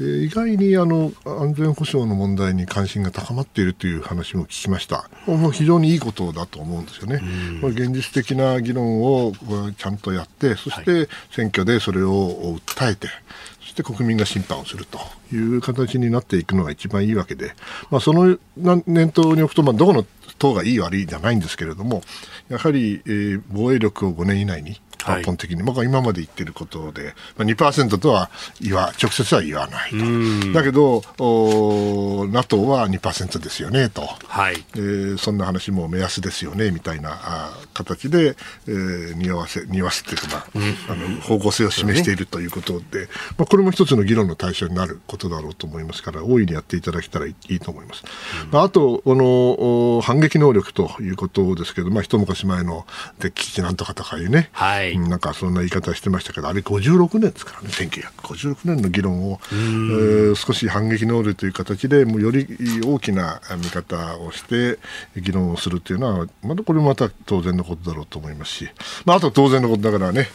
[0.00, 5.08] えー、意外にあの安全保障の問題に関心が高まっているという話も聞きました。
[5.26, 7.20] もう非常にいいことだと思うんですよね。
[7.60, 9.32] まあ、現実的な議論を
[9.76, 13.08] ちゃんとやって、そして選挙でそれを訴えて、
[13.60, 14.98] そして国民が審判をすると
[15.34, 17.52] いう形になっていくのが一番いいわけで、
[17.90, 18.38] まあ、その
[18.86, 20.06] 念頭に置くと、まあ、どこの
[20.38, 22.02] 党がいい悪いじゃないんですけれども、
[22.48, 28.30] やはり、えー、防衛力を5年以内に抜本的に、僕は今まで言ってることで、まあ、2%とは
[28.60, 34.64] 言わ直接は言わないと、だけどお NATO は2%ですよねと、はい。
[34.74, 37.52] えー、そんな話も目安ですよねみたいなあ
[37.84, 48.04] 形で、えー、匂わせ匂わせっていうか、まあ、うん、あの方向性を示しているということで、ね、まあ、これも一つの議論の対象になることだろうと思いますから、大いにやっていただけたらいいと思います。
[48.44, 52.86] うん、まあ、あとこの反撃能力ということですけど、まあ、一昔前の
[53.18, 54.98] 敵基地なんとかとかいうね、はい。
[54.98, 62.46] なんかそんな言い方してましたけど、あれ56年ですからね、1956年の議論を、えー、少し反撃能力という形で、もうより
[62.84, 64.78] 大きな見方をして
[65.16, 68.68] 議論をするというのは、またこれもまた当然のことだろうと思いますし、
[69.04, 70.28] まあ、あと当然のことながらね、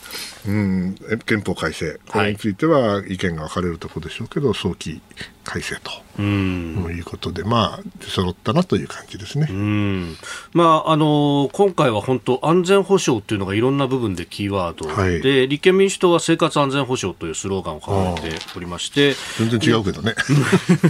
[0.48, 5.02] うん、憲法改正、これについては意見が分かれるところでしょうけど、早期
[5.44, 5.76] 改正
[6.16, 9.48] ということで、まあ、揃ったなという感じですね。
[10.54, 20.16] まあ、あの今回は本当、安全保障というのがいろんな部分でキーワード、はい、で、立憲民主党は生活安全保障というスローガンを掲げておりまして、全然違うけどね。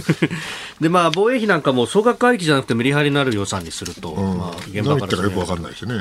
[0.80, 5.94] で、まあ、防衛費なんかも総額回帰じゃなくてメリハリのある予算にすると、うん、まあ、現場から、ね、よくわかんないですね。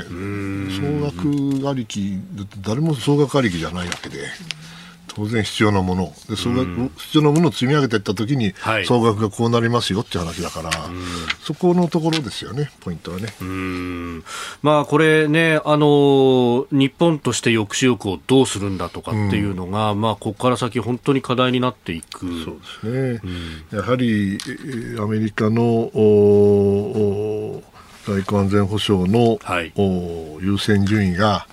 [0.70, 2.20] 総額ありき、
[2.62, 4.20] 誰も総額ありきじゃないわけで。
[5.16, 6.14] 当然必要なもの。
[6.30, 6.64] でそれが
[6.98, 8.54] 必要なものを積み上げていったときに、
[8.86, 10.72] 総額がこうなりますよって話だから、
[11.44, 13.34] そこのところですよね、ポイントはね。
[14.62, 22.26] まあ、これね、あの日本として抑止力をどうするんだとかっていうのが、まあ、ここから先、本当に課題になっていく。
[22.44, 22.58] そう
[22.92, 23.22] ですね、
[23.72, 24.38] やはり
[25.00, 25.92] アメリカの
[28.06, 31.48] 外交安全保障の、はい、優先順位が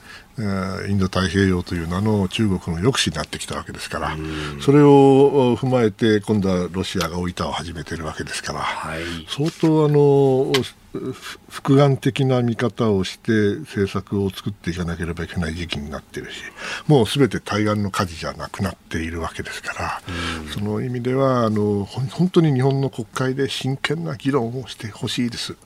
[0.89, 4.17] インド太平洋という名の中国の抑止になってきたわけですから、
[4.61, 10.53] それを踏まえて今度はロシアが置いたを始めているわけですから、はい、相当あの
[11.49, 16.43] 複眼的な見方をして政策を作っていかなければいけない時期になっているし
[16.89, 20.03] もうすべて対岸の火事じゃなくなっているわけですから、
[20.53, 25.57] その意味ではあの本当に日本の国会で真剣な議論をしてほしいです。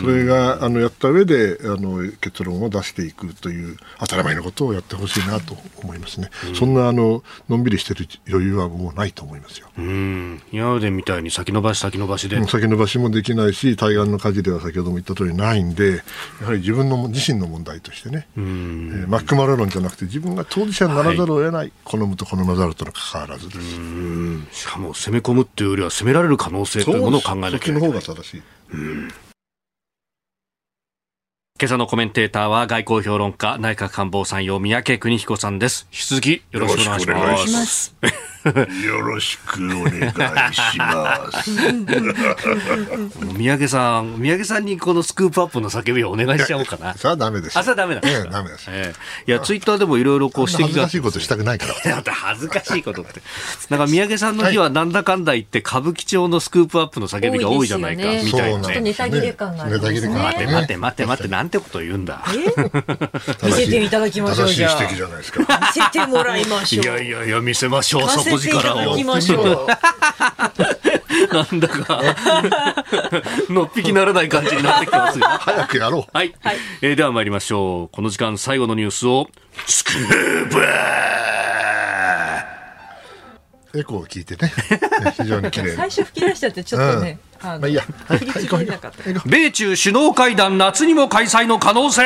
[0.00, 9.68] それがあのやった上であの結論を出していくという当たり前のことをやってほしいなと思いますね、そんなあののんびりしてる余裕はもうないと思いますよ。
[9.78, 10.42] うん。
[10.52, 16.02] 今までみたいに先延ばし先延ばしで、先延ばしもできないし対岸の火事では先ほども言った通りないんで
[16.40, 24.60] やはり自分の自身の問題としてね、えー、マックマラロンじゃなくて自分が当事者にならざるを得ない、はい、好むと好まざるとの関わらずです。
[24.60, 27.80] しかも攻め込むっていうよりは攻められる可能性というものを考えなきゃいけない。
[27.82, 28.42] の方が正しい、
[28.72, 29.12] うん
[31.60, 35.86] 今朝のコメンテーターは外交評論家内閣官房参与三宅邦彦さんです。
[35.92, 38.29] 引き続きよろしくお願いします。
[38.44, 41.50] よろしくお願いします。
[43.36, 46.94] 三宅さん、三宅さんにこのスクープアップの叫びをお願いしちゃおうかな。
[46.98, 47.58] さあダメです。
[47.58, 48.00] あ、さあダメだ。
[48.04, 48.66] ええ、ダメです。
[48.68, 48.94] え
[49.26, 50.66] え、いや、ツイッターでもいろいろこう指摘が。
[50.66, 51.74] 恥ずかしいことしたくないから。
[52.12, 53.20] 恥ずかしいことって。
[53.68, 58.64] なんか三宅さんの日はなんだかんだ言って歌舞伎町のスクープアップの叫びが多いじゃないか、みたいな、ね。
[58.64, 59.78] ちょっとネタ切れ感がある、ね。
[59.78, 62.24] ネタ切れ感、待って待って待って待って、なんてこと言うんだ。
[63.42, 64.48] 見せていただきましょう。
[64.48, 64.86] じゃあ。
[64.94, 65.40] じゃないですか。
[65.40, 66.84] 見せてもらいましょう。
[66.84, 68.08] いやいやいや、見せましょう、
[68.38, 69.04] 底力を。
[69.04, 69.66] ましょう。
[71.32, 72.02] なんだか、
[73.48, 75.26] のっぴきならない感じになってきますよ。
[75.40, 76.16] 早くやろう。
[76.16, 76.34] はい。
[76.42, 77.94] はい、えー、では参りましょう。
[77.94, 79.28] この時間最後のニュースを、
[79.66, 80.60] スクープ
[83.78, 84.52] エコーを聞いてね。
[85.16, 85.76] 非常に綺麗。
[85.76, 87.18] 最初吹き出しちゃって、ちょっとね。
[87.42, 87.84] うん、あの、まあ、いいや。
[89.26, 92.02] 米中首脳会談夏にも開催の可能性。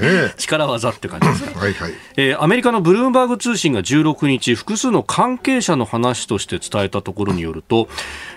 [0.00, 1.92] ね、力技って感じです、はいはい。
[2.16, 7.88] えー、アメリカのブルームバーグ通信が16日複数の関係者の話として伝えたところによると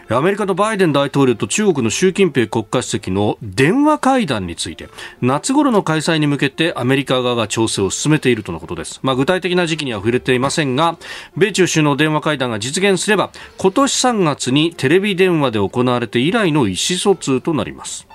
[0.09, 4.89] アメリカのバイデン大統領と中国の習近平国家主席の電話会談について
[5.21, 10.97] 夏頃の開催に向けてアメリカ側が調整を進めているとのことです、まあ、具体的な時期には触れていませんが
[11.37, 13.29] 米中首脳電話会談が実現すれば
[13.59, 18.08] 今年3月にテレビ電話で行われて以来の意思疎通となります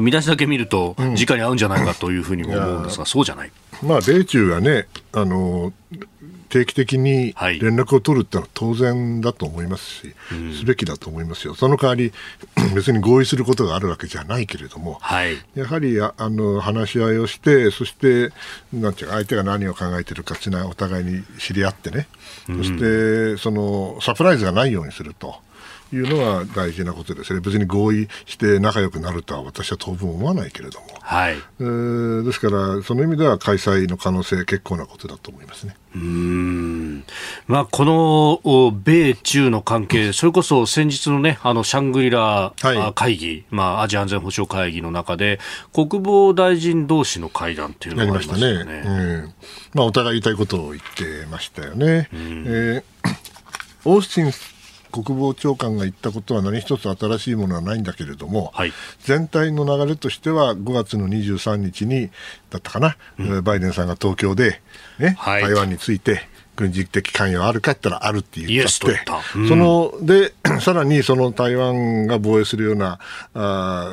[0.00, 3.50] 見出しだけ見ると、直に合うんじゃないかというふうにも思うんですが、そうじゃない。
[3.82, 5.72] まあ、米中がね、あの
[6.52, 11.54] 定期的に連絡を取るってのは当然だと思いますし、はい、すべきだと思いますよ。
[11.54, 12.12] その代わり、
[12.76, 18.32] 別に合意することがあるわけじゃないけれども、はい、やはりあの話し合いをして、そして、
[18.70, 20.36] なんていうか、相手が何を考えているか
[20.68, 22.06] お互いに知り合ってね、
[22.46, 25.36] そして、その、サプライズがないようにすると。
[25.96, 27.40] いうのは大事なことですね。
[27.40, 30.86] 別に合意して仲良くなるとは私は当分思わないけれども。
[31.00, 31.34] はい。
[31.60, 35.76] えー、ですから、その意味では開催の可能性結構なことだと思いますね。
[35.94, 37.04] うん。
[37.46, 42.54] まあ、この米中の関係、それこそ先日のね、あの、シャングリラ
[42.94, 45.38] 会議、はい、まあ、アジア安全保障会議の中で、
[45.74, 48.64] 国防大臣同士の会談っていうのがありましたね。
[48.64, 48.82] ね。
[48.86, 48.90] う
[49.26, 49.34] ん。
[49.74, 52.08] まあ、お互い言いたいことを言ってましたよね。
[52.12, 52.82] うん、えー、
[53.84, 54.32] オースティン
[54.92, 62.10] 国防長官が言ったことは何一つ新しいものはないんだけれども、はい、全体の流れとしては5月の23日に
[62.50, 64.60] だったかな、うん、バイデンさんが東京で、
[64.98, 68.40] ね、はい、台湾について軍事的関与あるかって言ったらあるって。
[68.40, 72.98] 言っちゃって、うん、そので さらにその台湾が防衛するような
[73.34, 73.90] あ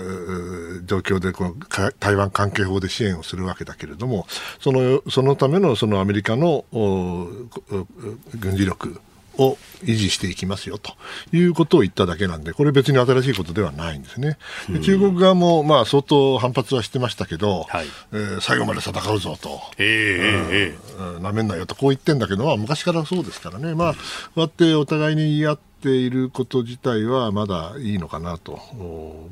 [0.85, 1.55] 状況でこの
[1.99, 4.27] 台湾関係法で支援をするわけだけれども
[4.59, 8.99] そのそのためのそのアメリカの軍事力
[9.39, 10.93] を維持していきますよと
[11.31, 14.37] いうことを言っただけなんで、これ別に新しいことではないんですね。
[14.69, 23.99] で中国側もまあ相当反発はしてましたけど、はい、えー、最後まで戦うぞと、えー、うん、なめんなよとこう言ってんだけど、まあ、昔からそうですからね、まあ、こ
[24.37, 28.59] うやってお互いに言い合っていること自体はまだいいのかなと。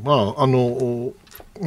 [0.03, 1.11] まああの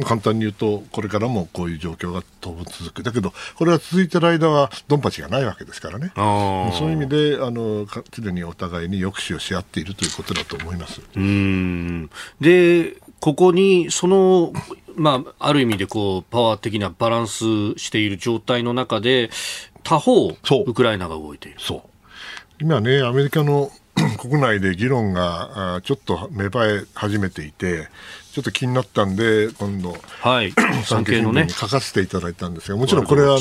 [0.05, 3.03] 簡単に言うと、これからもこういう状況が当分続く。
[3.03, 6.11] だけど、これは続いてる間は、ドンパチがないわけですからね。
[6.15, 11.01] そういう意味で、あの、すでにお互いに抑止をし合っているということだと思います。
[11.15, 14.53] うんで、ここに、その、
[14.95, 17.43] まあ、ある意味でこう、パワー的なバランス
[17.77, 19.29] している状態の中で、
[19.83, 21.59] 他方、ウクライナが動いている。
[21.59, 21.81] そう。
[22.59, 23.71] 今ね、アメリカの
[24.19, 27.87] 国内で議論がちょっと芽生え始めていて、
[28.31, 30.53] ちょっと気になったんで、今度、はい、
[30.85, 33.39] 産経のね、書かせていただいたんですが、もちろんこれはあ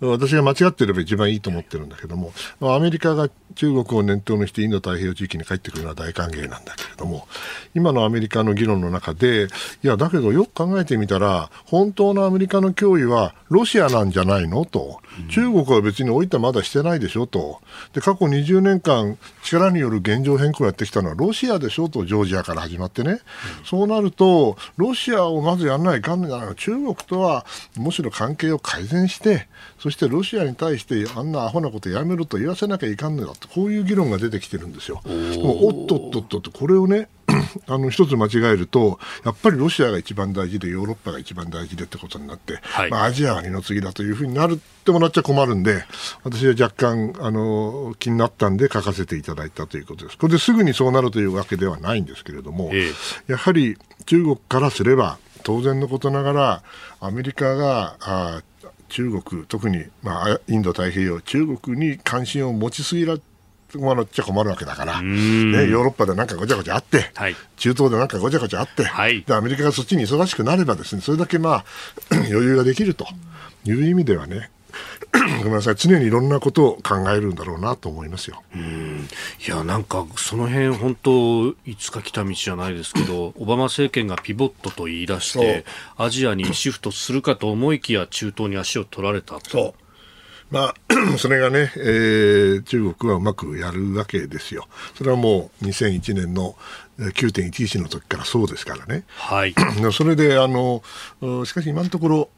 [0.00, 7.26] の、私が間違っていれば一番いいと思ってるんだけども、アメリカが中国を念頭にしてインド太平洋地域に帰ってくるのは大歓迎なんだけれども、
[7.74, 9.48] 今のアメリカの議論の中で、
[9.82, 17.60] いや、だけどよく考えてみたら、本当のアメリカの脅威はロシアなんじゃないのと、中国は別に置いたまだしてないでしょと、
[17.92, 23.20] で過去20年間、力による現状変更をやってきたのはロシアでしょと、ジョージアから始まってね、
[23.64, 24.27] そうなると、
[24.76, 29.48] ロシアをまずやらないかんない中国とはむしろ関係を改善して、
[29.78, 35.00] そしてロシアに対してあんなアホなことやめろと言わせなきゃいかんのだと、こういう議論が出てきてるんですよ。
[35.04, 37.08] おっとっとっとって、これをね、
[37.66, 45.84] あの一つ間違えると、やっぱりロシアが一番大事で、ヨーロッパが一番大事でってことになって、はい、まあ、アジアが二の次だというふうになるってもらっちゃ困るんで、
[46.24, 50.18] 私は若干あの気になったんで書かせていただいたということです。
[50.18, 52.88] これですぐにそうなるというわけではないんですけれども、え
[53.28, 53.76] え、やはり
[54.06, 56.62] 中国からすれば、当然のことながら、
[57.00, 58.42] アメリカがあ
[58.88, 63.18] 中国、特に、まあ、インド太平洋、中国に関心を持ちすぎら
[63.72, 65.08] 困っちゃ困るわけだから、ね、
[65.68, 71.64] ヨーロッパでなんかごちゃごちゃあって、はい、中東でなんかごちゃごちゃあって、はい、でアメリカがそっちに忙しくなればですねそれだけまあ
[72.10, 73.06] 余裕ができると。
[73.64, 74.50] いう意味ではね
[75.38, 78.42] ごめんなさい常にいろんなことを考えるんだろうなと思いますよ。
[78.54, 79.08] うん。
[79.46, 85.64] いやなんかその辺本当いつか来た道じゃないですけど オバマ政権がピボットと言い出して
[85.96, 89.87] アジアにシフトするかと思いきや中東に足を取られたそう
[90.50, 90.74] まあ、
[91.18, 94.66] それがね、えー、中国はうまくやるわけですよ。
[94.94, 96.56] それはもう2001年の
[96.98, 99.04] 9.11の時からそうですからね。
[99.08, 99.54] はい。
[99.92, 100.82] それで、あの、
[101.44, 102.30] しかし今のところ、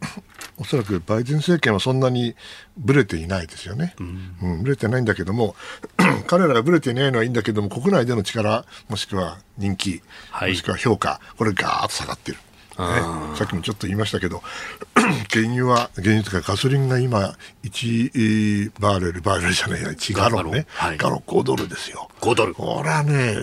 [0.58, 2.36] おそらくバイデン政権はそんなに
[2.76, 3.94] ぶれていないですよね。
[3.98, 5.56] うん、うん、ぶれてないんだけども、
[6.26, 12.38] 彼らがぶれていないのはいいんだけども、国内での力、もしくは人気、はい、もしくは評価、これガーッと下がってる。
[12.78, 14.42] ね、さっきもちょっと言いましたけど、
[15.30, 22.08] 原油は、原油というかガソリンが今、1バーレル、バーレルじゃないや、1ガロンね、はい、ガロン5ドルですよ。
[22.20, 22.54] 5ドル。
[22.54, 23.36] これはね、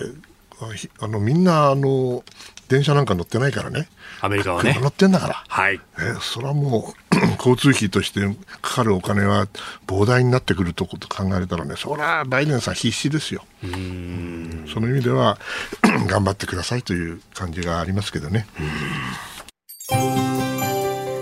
[1.00, 2.22] あのみんなあの
[2.68, 3.88] 電車なんか乗ってないからね。
[4.24, 4.78] アメリカはね。
[4.80, 5.44] 乗ってんだから。
[5.48, 5.80] はい。
[5.98, 8.20] えそれはもう、 交通費として
[8.62, 9.48] かかるお金は
[9.88, 13.44] 膨大になってくるとこと考えたらね、そりゃバイデンさん必死ですよ。
[13.64, 15.38] うんその意味では、
[16.06, 18.46] 頑張ってくださいという感じがありますけどね。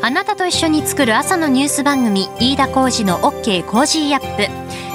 [0.03, 4.89] あなたと一緒に作る朝のニュース番組、飯田浩司の OK コージーアップ。